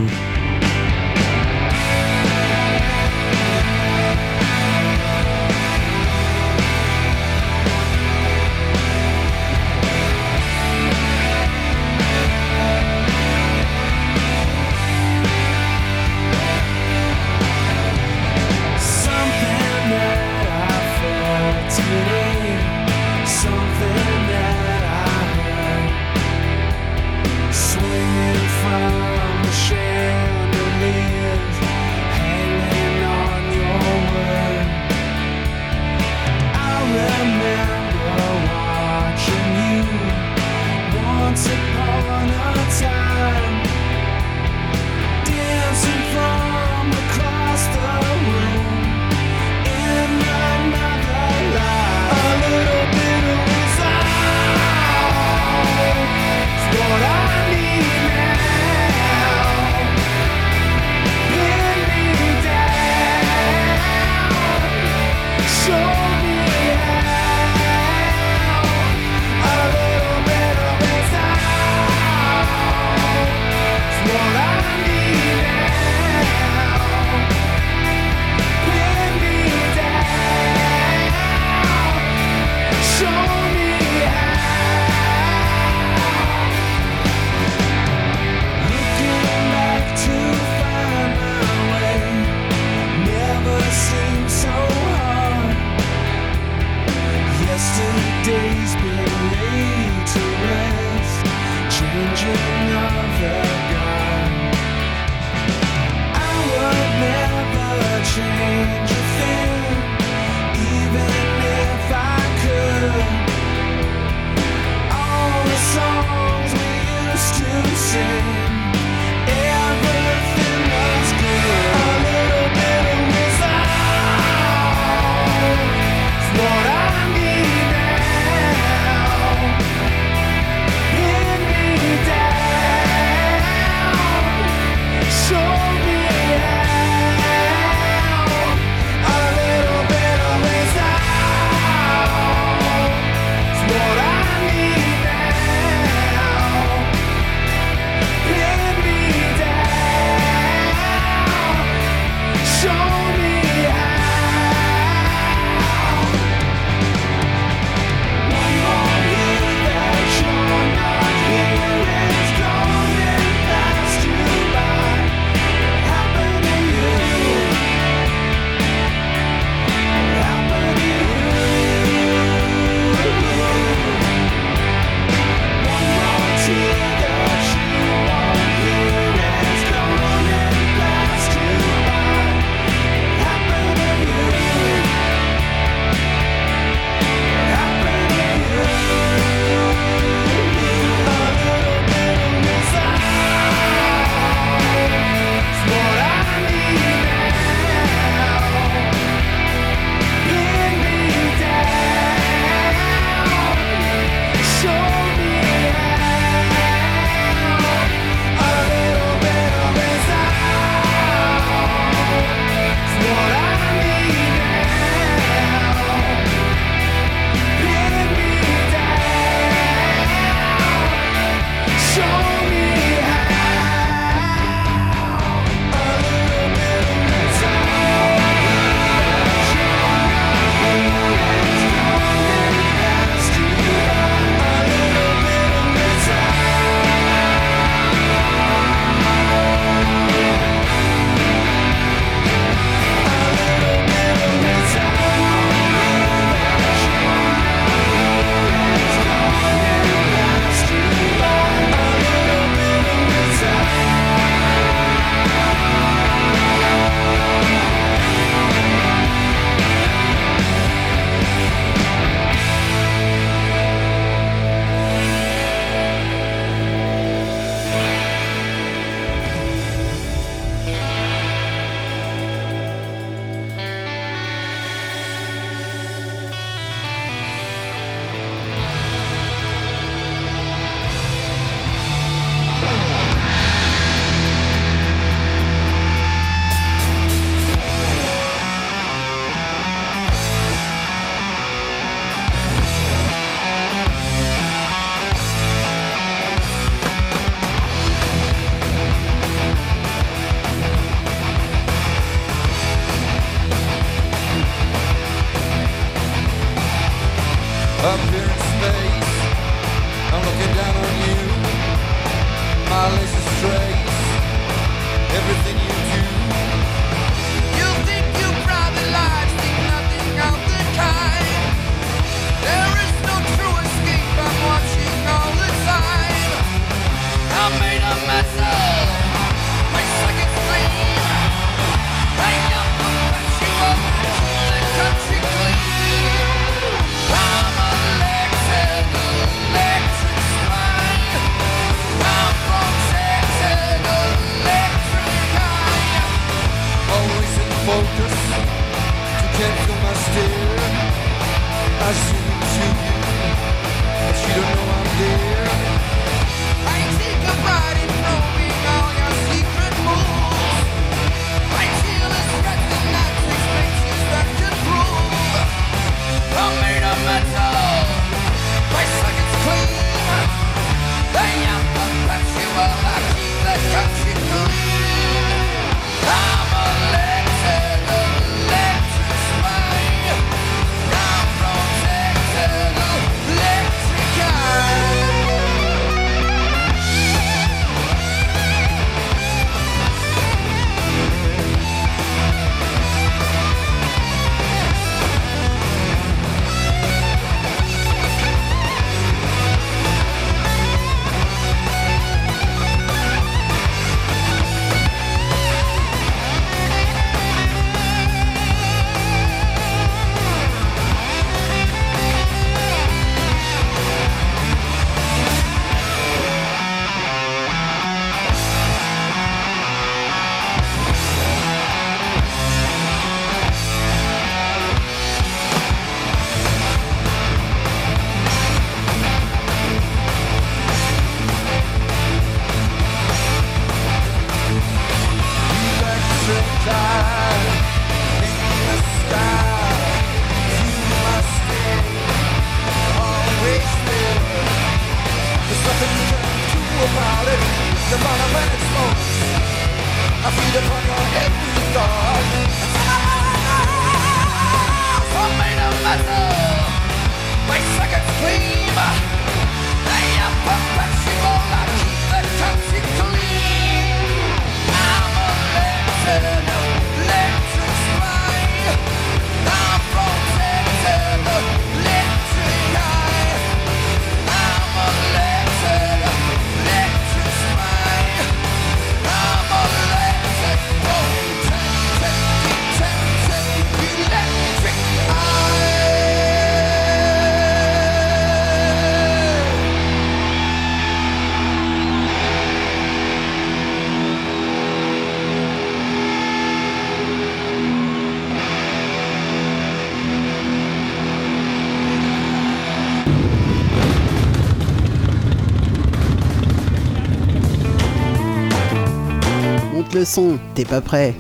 Son, 510.06 510.38
t'es 510.54 510.66
pas 510.66 510.82
prêt 510.82 511.14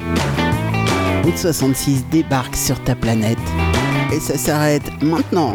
Route 1.23 1.37
66 1.37 2.05
débarque 2.11 2.55
sur 2.55 2.81
ta 2.83 2.95
planète. 2.95 3.39
Et 4.15 4.19
ça 4.19 4.37
s'arrête 4.37 4.83
maintenant. 5.01 5.53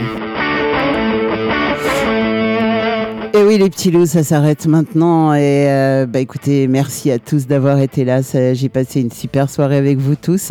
Et 3.32 3.42
oui, 3.44 3.58
les 3.58 3.70
petits 3.70 3.92
loups, 3.92 4.06
ça 4.06 4.24
s'arrête 4.24 4.66
maintenant. 4.66 5.32
Et 5.32 5.70
euh, 5.70 6.06
bah 6.06 6.18
écoutez, 6.18 6.66
merci 6.66 7.12
à 7.12 7.20
tous 7.20 7.46
d'avoir 7.46 7.78
été 7.78 8.04
là. 8.04 8.20
J'ai 8.22 8.68
passé 8.68 9.00
une 9.00 9.12
super 9.12 9.48
soirée 9.48 9.76
avec 9.76 9.98
vous 9.98 10.16
tous. 10.16 10.50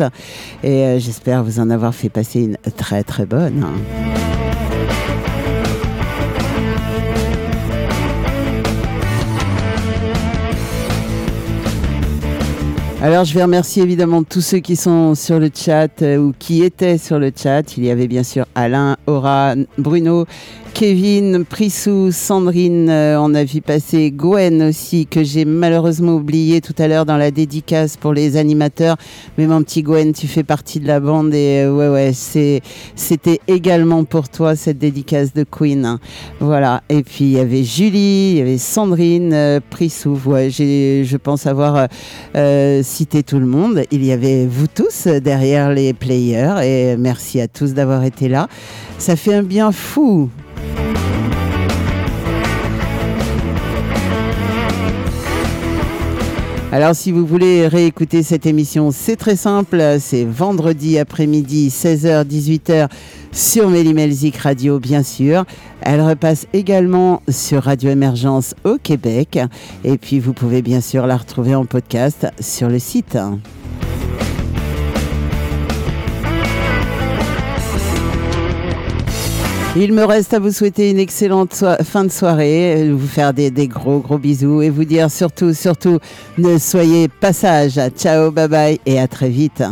Et 0.64 0.86
euh, 0.86 0.98
j'espère 0.98 1.44
vous 1.44 1.60
en 1.60 1.68
avoir 1.68 1.94
fait 1.94 2.08
passer 2.08 2.40
une 2.40 2.56
très 2.76 3.02
très 3.02 3.26
bonne. 3.26 3.66
Alors 13.02 13.24
je 13.24 13.32
vais 13.32 13.42
remercier 13.42 13.82
évidemment 13.82 14.22
tous 14.24 14.42
ceux 14.42 14.58
qui 14.58 14.76
sont 14.76 15.14
sur 15.14 15.38
le 15.38 15.48
chat 15.54 16.02
euh, 16.02 16.18
ou 16.18 16.34
qui 16.38 16.62
étaient 16.62 16.98
sur 16.98 17.18
le 17.18 17.32
chat. 17.34 17.78
Il 17.78 17.84
y 17.86 17.90
avait 17.90 18.06
bien 18.06 18.22
sûr 18.22 18.44
Alain, 18.54 18.98
Aura, 19.06 19.54
Bruno, 19.78 20.26
Kevin, 20.74 21.44
Prissou, 21.44 22.10
Sandrine, 22.12 22.88
euh, 22.88 23.20
on 23.20 23.34
a 23.34 23.44
vu 23.44 23.60
passer 23.60 24.10
Gwen 24.10 24.62
aussi 24.62 25.06
que 25.06 25.22
j'ai 25.22 25.44
malheureusement 25.44 26.14
oublié 26.14 26.60
tout 26.60 26.74
à 26.78 26.88
l'heure 26.88 27.04
dans 27.04 27.16
la 27.16 27.30
dédicace 27.30 27.96
pour 27.96 28.12
les 28.12 28.36
animateurs. 28.36 28.96
Mais 29.36 29.46
mon 29.46 29.62
petit 29.62 29.82
Gwen, 29.82 30.12
tu 30.12 30.26
fais 30.26 30.42
partie 30.42 30.80
de 30.80 30.86
la 30.86 31.00
bande 31.00 31.34
et 31.34 31.62
euh, 31.64 31.74
ouais 31.74 31.88
ouais, 31.88 32.12
c'était 32.12 33.40
également 33.48 34.04
pour 34.04 34.28
toi 34.28 34.56
cette 34.56 34.78
dédicace 34.78 35.34
de 35.34 35.44
Queen. 35.44 35.98
Voilà. 36.40 36.82
Et 36.88 37.02
puis 37.02 37.24
il 37.24 37.32
y 37.32 37.38
avait 37.38 37.64
Julie, 37.64 38.32
il 38.32 38.36
y 38.38 38.40
avait 38.40 38.58
Sandrine, 38.58 39.32
euh, 39.32 39.60
Prissou. 39.70 40.18
Ouais, 40.26 40.50
je 40.50 41.16
pense 41.16 41.46
avoir 41.46 41.88
euh, 42.36 42.82
cité 42.82 43.22
tout 43.22 43.38
le 43.38 43.46
monde. 43.46 43.82
Il 43.90 44.04
y 44.04 44.12
avait 44.12 44.46
vous 44.46 44.66
tous 44.66 45.06
derrière 45.06 45.70
les 45.70 45.92
players 45.92 46.60
et 46.62 46.96
merci 46.96 47.40
à 47.40 47.48
tous 47.48 47.74
d'avoir 47.74 48.04
été 48.04 48.28
là. 48.28 48.48
Ça 48.98 49.16
fait 49.16 49.34
un 49.34 49.42
bien 49.42 49.72
fou. 49.72 50.30
Alors 56.72 56.94
si 56.94 57.10
vous 57.10 57.26
voulez 57.26 57.66
réécouter 57.66 58.22
cette 58.22 58.46
émission, 58.46 58.92
c'est 58.92 59.16
très 59.16 59.34
simple, 59.34 59.82
c'est 59.98 60.24
vendredi 60.24 61.00
après-midi 61.00 61.68
16h-18h 61.68 62.88
sur 63.32 63.68
Mélimelzik 63.68 64.36
Radio 64.36 64.78
bien 64.78 65.02
sûr. 65.02 65.44
Elle 65.80 66.00
repasse 66.00 66.46
également 66.52 67.22
sur 67.28 67.64
Radio 67.64 67.90
Émergence 67.90 68.54
au 68.62 68.76
Québec 68.80 69.40
et 69.82 69.98
puis 69.98 70.20
vous 70.20 70.32
pouvez 70.32 70.62
bien 70.62 70.80
sûr 70.80 71.08
la 71.08 71.16
retrouver 71.16 71.56
en 71.56 71.64
podcast 71.64 72.28
sur 72.38 72.68
le 72.68 72.78
site. 72.78 73.18
Il 79.76 79.92
me 79.92 80.02
reste 80.04 80.34
à 80.34 80.40
vous 80.40 80.50
souhaiter 80.50 80.90
une 80.90 80.98
excellente 80.98 81.64
fin 81.84 82.04
de 82.04 82.10
soirée, 82.10 82.88
euh, 82.88 82.92
vous 82.92 83.06
faire 83.06 83.32
des, 83.32 83.50
gros 83.68 84.00
gros 84.00 84.18
bisous 84.18 84.62
et 84.62 84.68
vous 84.68 84.84
dire 84.84 85.08
surtout, 85.12 85.54
surtout, 85.54 86.00
ne 86.38 86.58
soyez 86.58 87.06
pas 87.06 87.32
sages. 87.32 87.80
Ciao, 87.96 88.32
bye 88.32 88.48
bye 88.48 88.80
et 88.84 88.98
à 88.98 89.06
très 89.06 89.28
vite. 89.28 89.62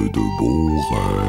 De 0.00 0.20
bons 0.38 0.80
rêves. 0.90 1.22